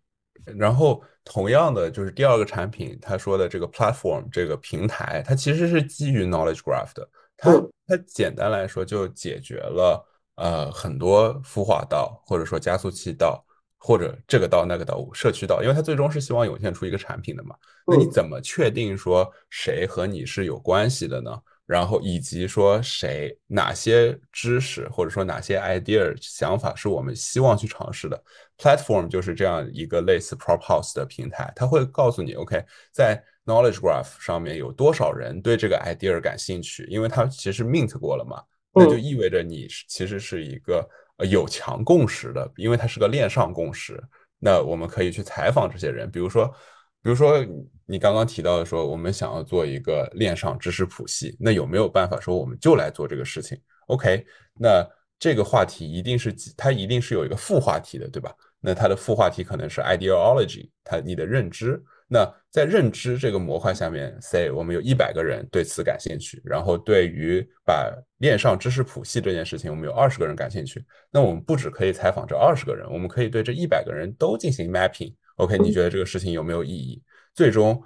[0.44, 7.08] 然后同样的就是第二个产品，他说的这个 platform 这个平台，它其实是基于 knowledge graph 的。
[7.36, 7.52] 它
[7.86, 10.04] 它简单来说就解决了
[10.36, 13.44] 呃很多孵化道或者说加速器道
[13.78, 17.54] 或者这个道那个道社区道，因为它最终是希望涌现出一个产品的嘛。
[17.86, 21.38] 那你怎么确定说谁和你是有关系的呢？
[21.68, 28.20] 然后以及说谁哪些知识或者说哪些 idea 想法是我们希望去尝试的
[28.56, 33.22] ？Platform 就是这样一个类似 Prop House 的平台，它会告诉你，OK 在。
[33.48, 36.84] Knowledge Graph 上面有多少人对这个 idea 感兴趣？
[36.90, 38.42] 因为它其实 mint 过了嘛，
[38.74, 40.86] 那就意味着你其实是一个
[41.30, 43.98] 有强共识的，因为它是个链上共识。
[44.38, 46.54] 那我们可以去采访这些人，比如说，
[47.02, 47.44] 比如说
[47.86, 54.26] 你刚刚提到的说，我们想要做一个链上知识谱系，那有没有办法说我们就来做这个事情？OK，
[54.60, 54.86] 那
[55.18, 58.34] 这个话题一定是它一定是有一个副话题的，对吧？
[58.60, 61.82] 那它的副话题可能是 ideology，它你的认知。
[62.10, 70.84] 那在认知这个模块下面，say 我们有一百个人对此感兴趣，然后对于把链上知识谱系这件事情，我们有二十个人感兴趣。
[71.10, 75.14] 那我们不只可以采访这二十个人，我们可以对这一百个人都进行 mapping。
[75.38, 77.02] OK，你觉得这个事情有没有意义？
[77.34, 77.82] 最终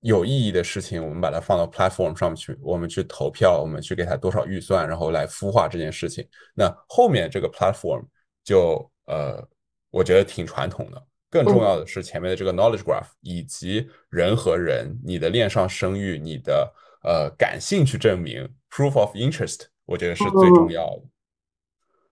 [0.00, 6.26] 有意义的事情，我们把它放到 platform 上面去，我们去投票，我们去给他多少预算，然后来孵化这件事情。
[6.54, 8.02] 那后面这个 platform
[8.42, 9.46] 就呃，
[9.90, 11.06] 我觉得挺传统的。
[11.30, 21.02] 更重要的是前面的这个 knowledge graph，以及人和人，你的链上声誉，你的呃感兴趣证明 proof of interest，我觉得是最重要的。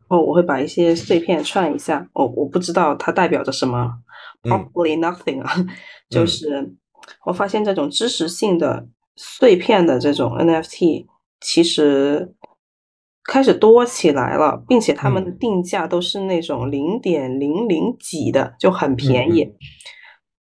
[0.09, 2.09] 哦，我会把一些碎片串一下。
[2.15, 4.02] 哦，我不知道它代表着什么
[4.43, 5.55] ，probably nothing 啊。
[6.09, 6.75] 就是
[7.25, 8.87] 我发现这种知识性的
[9.17, 11.07] 碎片的这种 NFT，
[11.41, 12.35] 其实。
[13.25, 19.49] 开始多起来了，并且他们的定价都是那种零点零零几的，就很便宜。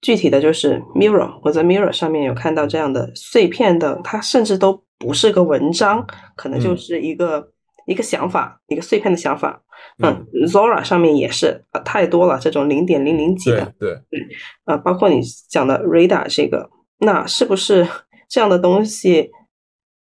[0.02, 7.50] 具体的就是 Mirror，我在 Mirror 上面有看到这样的碎片的，它甚至都不是个文章，可能就是一个
[7.86, 9.62] 一个想法，一个碎片的想法。
[10.02, 13.74] 嗯，Zora 上面也是，太多了这种零点零零几的。
[13.78, 14.26] 对对，
[14.64, 17.86] 呃，包括你讲的 Radar 这个，那是不是
[18.28, 19.30] 这样的东西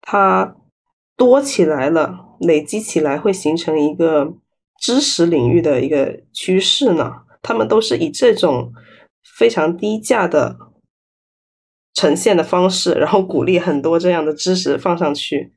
[0.01, 0.55] 它
[1.17, 2.37] 多起来了？
[2.39, 4.33] 累积起来会形成一个
[4.79, 7.23] 知识领域的一个趋势呢？
[7.43, 8.73] 他们都是以这种
[9.37, 10.57] 非常低价的
[11.93, 15.53] 呈现的方式，然后鼓励很多这样的知识放上去。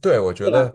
[0.00, 0.74] 对，我觉得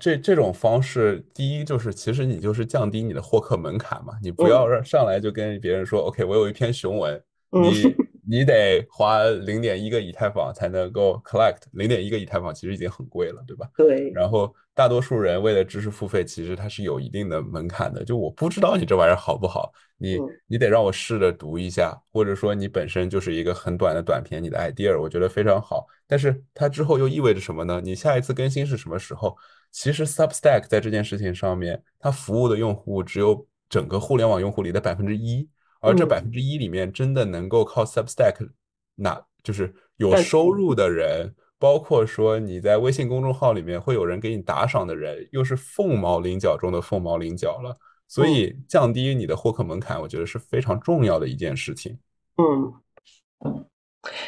[0.00, 7.94] 这这种方式，第一就是其实你就是降低你的获客门槛嘛，你不要让上来就跟别人说，OK，我有一篇雄文，你。
[8.24, 13.68] 你得花零点一个以太坊才能够 collect，零点一个以太坊其实已经很贵了，对吧？
[13.76, 14.12] 对。
[14.14, 18.04] 然后大多数人为了知识付费，其实它是有一定的门槛的。
[18.04, 19.72] 就我不知道你这玩意儿好不好，
[20.02, 20.18] 你
[20.48, 25.86] 你得让我试着读一下，或者说你本身就是一个很短的短片，你的 idea 我觉得非常好。
[26.06, 27.80] 但是它之后又意味着什么呢？
[27.82, 29.36] 你下一次更新是什么时候？
[29.70, 35.48] 其实 Substack 在这件事情上面，它服务的用户只有整个互联网用户里的百分之一。
[35.80, 38.50] 而这百分之一里面，真的能够靠 Substack，
[38.94, 47.76] 那就是有收入的人，包括说你在微信公众号里面会有人给你打赏的人，又是凤毛麟角中的凤毛麟角了。
[48.12, 51.98] 所以降低你的获客门槛，我觉得是非常重要的一件事情。
[52.36, 52.74] 嗯，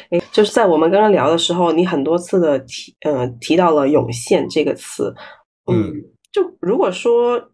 [0.09, 5.13] 哎，就是在我们刚刚聊的时候，你很多次的提呃提到了涌现这个词，
[5.71, 5.93] 嗯，
[6.31, 7.51] 就如果说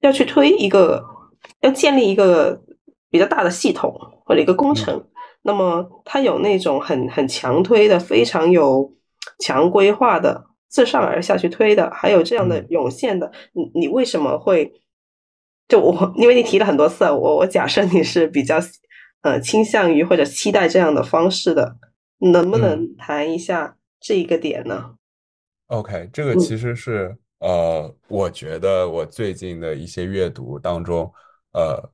[0.00, 1.04] 要去推一个，
[1.60, 2.60] 要建立一个
[3.08, 5.08] 比较大的系统或者一个工程，
[5.42, 8.92] 那么它有那种很很强推的，非常有
[9.38, 14.72] 强规划的，自上而下去推的，还有这样的涌现的，你你为什么会？
[15.68, 18.58] 就我， 因为你提了很多次，我我假设你是比较。
[19.22, 21.78] 呃，倾向于或者期待这样的方式的，
[22.32, 24.94] 能不能谈一下这一个点呢
[25.66, 31.12] ？OK，这个其实是呃，我觉得我最近的一些阅读当中，
[31.54, 31.90] 呃，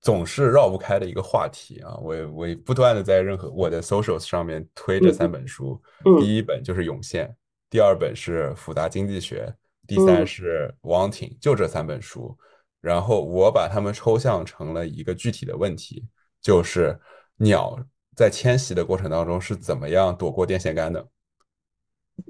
[0.00, 1.94] 总是绕不开的一个话题啊。
[2.02, 5.80] 我我不断的在任何我的 socials 上面推这三本书，
[6.18, 7.28] 第一本就是《涌现》，
[7.70, 9.46] 第二本是《复杂经济学》，
[9.86, 12.36] 第三是《Wanting》，就这三本书。
[12.80, 16.06] 然后我把它们抽象成了一个具体的问题。
[16.40, 16.96] 就是
[17.36, 17.76] 鸟
[18.14, 21.08] 在迁徙的过程当中是怎么样躲过电线杆的？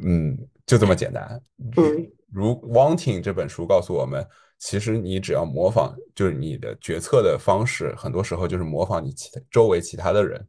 [0.03, 1.41] 嗯，就这么简单。
[1.77, 4.27] 嗯，如《Wanting》这本书告诉我们，
[4.59, 10.47] 其实你只要模仿，就是你的决策的方式，很多时候就是模仿你其他周围其他的人。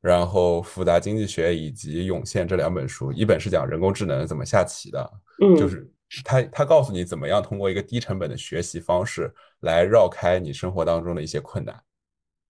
[0.00, 5.12] 然后，《复杂经济学》以及《涌现》这两本书，一本是讲人工智能怎么下棋的，
[5.42, 5.90] 嗯，就是
[6.24, 11.80] 他他告诉你怎么样通过一个低成本的学习方式来绕开你生活当中的一些困难。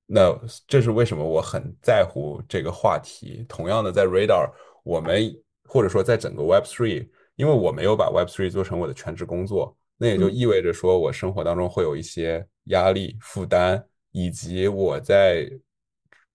[0.06, 0.34] 那
[0.66, 3.44] 这是为什么我很在乎这个话题。
[3.48, 4.50] 同样的，在 Radar，
[4.82, 5.32] 我们
[5.68, 15.48] 或者说在整个 Web3，因为我没有把 Web3 做成我的全职工作，那也就意味着说我生活当中会有一些压力、负担，以及我在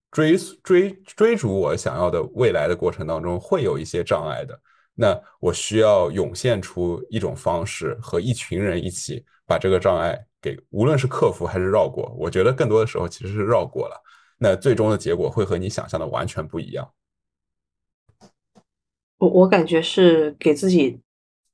[0.09, 4.57] 追追追逐我想要的未来的过程当中会有一些障碍的。
[4.95, 10.25] 那我需要涌现出一种方式，和一群人一起把这个障碍。
[10.41, 13.99] 给无论是克服还是绕过，我觉得更多的时候其实是绕过了，
[14.37, 16.87] 那最终的结果会和你想象的完全不一样。
[19.17, 21.01] 我我感觉是给自己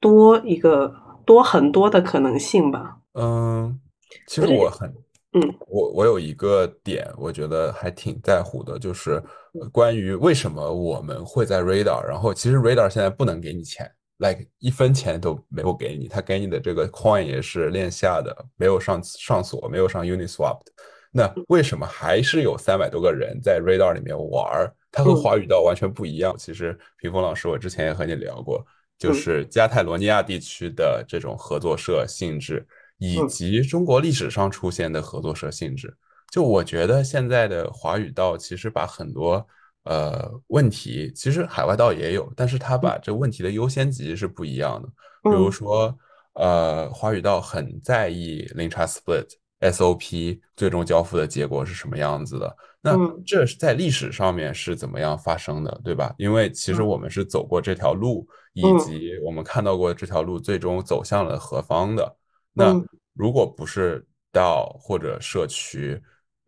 [0.02, 0.94] 多一个
[1.26, 2.98] 多很多的可能性吧。
[3.14, 3.80] 嗯，
[4.28, 4.94] 其实我很
[5.32, 9.24] 嗯，我我有一个点，我觉得还挺在乎的，就是
[9.72, 13.92] 关于为什么我们会在 Radar，然后其实 Radar 现在不能给你钱。
[14.22, 20.72] like 一分钱都没有给你，他给你的这个 coin 也是链下的，没有上上锁，没有上 Uniswap 的。
[21.12, 24.72] 那为什么还是有三百多个人在 Radar 里面玩？
[24.92, 26.36] 它和华语道完全不一样。
[26.38, 28.64] 其实平峰老师，我之前也和你聊过，
[29.00, 32.64] 就是加泰罗尼亚地区的这种合作社性质，
[33.00, 35.92] 以及中国历史上出现的合作社性质。
[36.32, 39.46] 就我觉得现在的华语道其实把很多。
[39.84, 44.88] 呃，问题其实海外道也有，但是他把这问题的优先级是不一样的。
[45.24, 45.98] 比如说，
[46.34, 49.26] 呃，华语道很在意零差 split
[49.60, 52.56] SOP 最终交付的结果是什么样子的。
[52.80, 52.96] 那
[53.26, 56.14] 这是在历史上面是怎么样发生的，对吧？
[56.20, 62.16] 因为其实我们是走过这条路，以及我们看到过这条路最终走向了何方的。
[62.54, 62.80] 那
[63.16, 66.00] 如果不是道或者社区，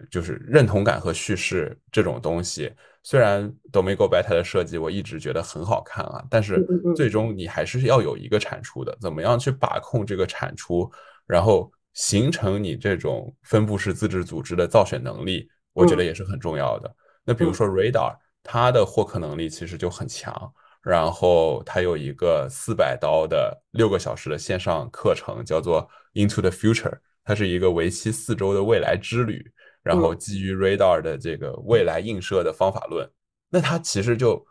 [0.10, 2.72] 就是认同感和叙事这种东西。
[3.04, 6.66] 虽然 Domingo Beta 的设计我一直觉得很好看啊，但是
[6.96, 8.98] 最终你还是要有一个产出的。
[9.02, 10.90] 怎么样去把控这个产出，
[11.28, 16.96] 然后形成你这种分布式自治组织的造血能力，我觉得也是很重要的。
[17.26, 29.52] 那比如说 Radar，它的获客能力其实就很强，然后它有一个四百刀的六个小时的线上课程，叫做 Into the Future，它是一个为期四周的未来之旅。
[29.84, 33.06] 然后基于 Radar 的这个未来映射的方法论，
[33.50, 34.44] 那它其实就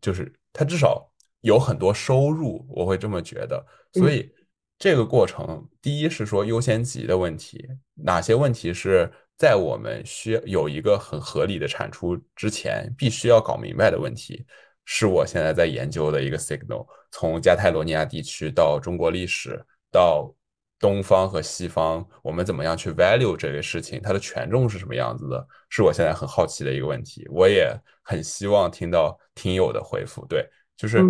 [0.00, 1.06] 就是它至少
[1.42, 3.62] 有很多收入，我会这么觉得。
[3.92, 4.32] 所以
[4.78, 7.62] 这个过程，第一是说优先级的问题，
[7.94, 14.46] 哪些问题是在我们需要有一个很合理的产出之前，必须要搞明白的问题，
[14.86, 16.86] 是我现在在研究的一个 signal。
[17.12, 19.62] 从加泰罗尼亚地区到中国历史
[19.92, 20.34] 到。
[20.80, 24.00] 东方和西方，我们怎么样去 value 这个事情？
[24.02, 25.46] 它的权重是什么样子的？
[25.68, 27.28] 是我现在很好奇的一个问题。
[27.30, 27.70] 我也
[28.02, 30.24] 很希望听到听友的回复。
[30.26, 30.42] 对，
[30.78, 31.04] 就是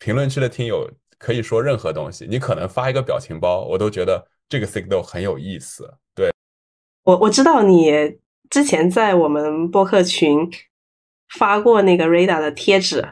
[0.00, 5.88] 评论区的听友可以说任何东西，你可能发一个表情包，我都觉得这个 signal 很有意思。
[6.12, 6.32] 对，
[7.04, 8.18] 我我知道你
[8.50, 10.50] 之前在我们播客群
[11.38, 13.06] 发过那个 Radar 的贴纸，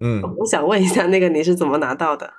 [0.00, 2.32] 嗯，我想问一下，那个你是怎么拿到的？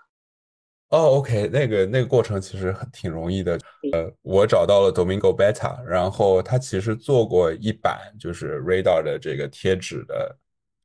[0.92, 3.58] 哦，OK，那个那个过程其实很挺容易的。
[3.94, 10.38] 呃，我找到了 Domingo Beta，然后他其实做过一版就是 Radar 的这个贴纸的，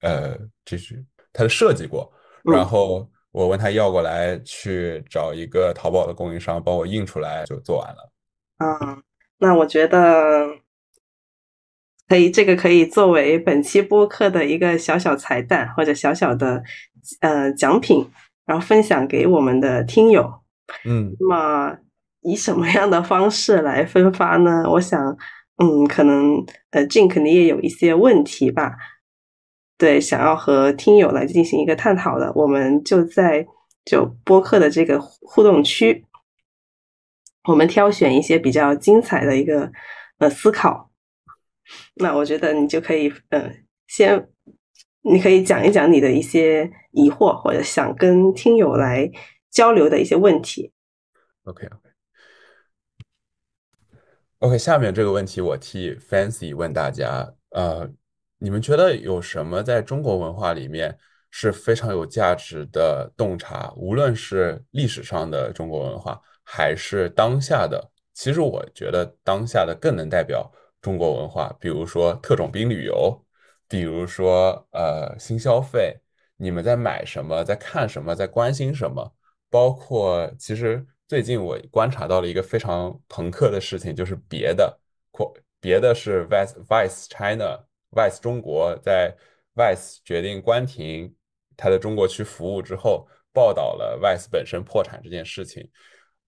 [0.02, 2.12] 呃，就是他的设计过。
[2.44, 8.12] 然后我问他要过来，去找一个淘宝的供应商帮我印出来，就做完了。
[8.58, 9.02] 嗯，
[9.38, 10.46] 那我觉得
[12.08, 16.62] 可以，这个可以作为本期播客的一个小小彩蛋或者小小的
[17.18, 18.08] 呃奖品，
[18.47, 20.40] 然后分享给我们的听友。
[20.85, 21.77] 嗯，那么
[22.23, 24.64] 以什么样的方式来分发呢？
[24.70, 25.16] 我想，
[25.59, 28.77] 嗯，可能呃，Jin 肯定也有一些问题吧？
[29.78, 33.47] 对，想要和听友来进行一个探讨的，我们就在
[33.85, 36.05] 就播客的这个互动区，
[37.44, 39.70] 我们挑选一些比较精彩的一个
[40.18, 40.90] 呃思考。
[41.97, 43.52] 那我觉得你就可以，呃，
[43.86, 44.28] 先
[45.08, 49.08] 你可以讲一讲你的一些疑惑，或者想跟听友来
[49.50, 50.72] 交流的一些问题。
[51.44, 51.90] OK OK
[54.40, 57.88] OK，下面这个问题我替 Fancy 问大家，呃，
[58.38, 60.98] 你们觉得有什么在中国文化里面
[61.30, 63.72] 是非常有价值的洞察？
[63.76, 70.50] 无论是历史上的中国文化，还是当下的，其实我觉得当下的更能代表
[70.82, 71.56] 中国文化。
[71.60, 73.24] 比如说特种兵旅游，
[73.68, 75.97] 比如说呃新消费，
[76.36, 79.14] 你们在买什么，在看什么，在关心什么？
[79.51, 80.86] 包括其实。
[81.09, 84.76] 最近我观察到了一个非常朋克的事情，就是别的
[85.12, 89.14] 扩，别的是 Vice Vice China Vice 中国在
[89.55, 91.14] Vice 决定关停
[91.56, 95.70] 它的中国区服务之后，报道了 Vice 本身破产这件事情。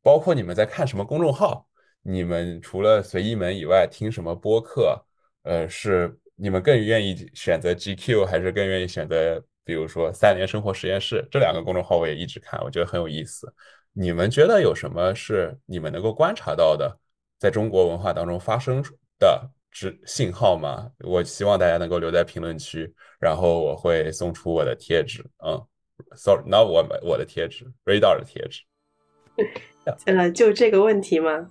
[0.00, 1.68] 包括你们在看什么公众号，
[2.02, 5.04] 你们除了随意门以外，听什么播客？
[5.42, 11.96] 呃，是你们更愿意选择 GQ，还是更愿意选择比如说三联生活实验室这两个公众号？
[11.96, 13.52] 我也一直看，我觉得很有意思。
[13.92, 16.96] 你们觉得有什么是你们能够观察到的，
[17.38, 18.80] 在中国文化当中发生
[19.18, 20.88] 的指信号吗？
[21.00, 25.24] 我希望大家能够留在评论区，然后我会送出我的贴纸。
[25.44, 25.60] 嗯
[26.16, 28.62] ，sorry，那我们我的贴纸，radar 的贴纸。
[30.06, 31.50] 呃，就这个问题吗？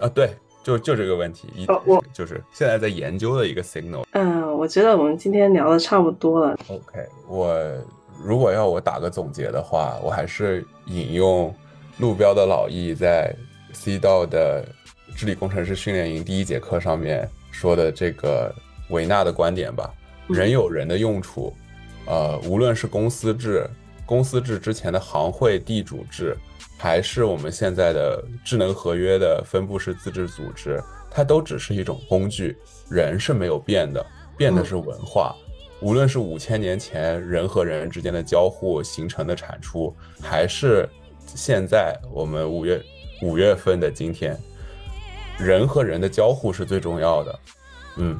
[0.00, 0.30] 啊，对，
[0.68, 4.04] 就就这个问题，哦，我就是现在在研究的一个 signal。
[4.12, 6.58] 嗯，我觉得我们今天聊的差不多了。
[6.68, 7.56] OK，我
[8.22, 11.54] 如果要我打个总结的话，我还是引用。
[12.00, 13.34] 路标的老易在
[13.72, 14.64] C 道的
[15.16, 18.54] 治理工程师训练营第一节课上面说的这个
[18.90, 19.92] 维纳的观点吧，
[20.28, 21.52] 人有人的用处，
[22.06, 23.68] 呃，无论是公司制、
[24.06, 26.36] 公司制之前的行会地主制，
[26.78, 30.80] 还是我们现在的智能合约的分布式自治组织，
[31.10, 32.56] 它都只是一种工具，
[32.88, 34.04] 人是没有变的，
[34.36, 35.34] 变的是文化。
[35.80, 40.88] 无论是五千年前人和人之间的交互形成的产出，还是
[41.26, 42.82] 现在我们五月
[43.22, 44.36] 五月份的今天，
[45.38, 47.38] 人和人的交互是最重要的。
[47.96, 48.18] 嗯，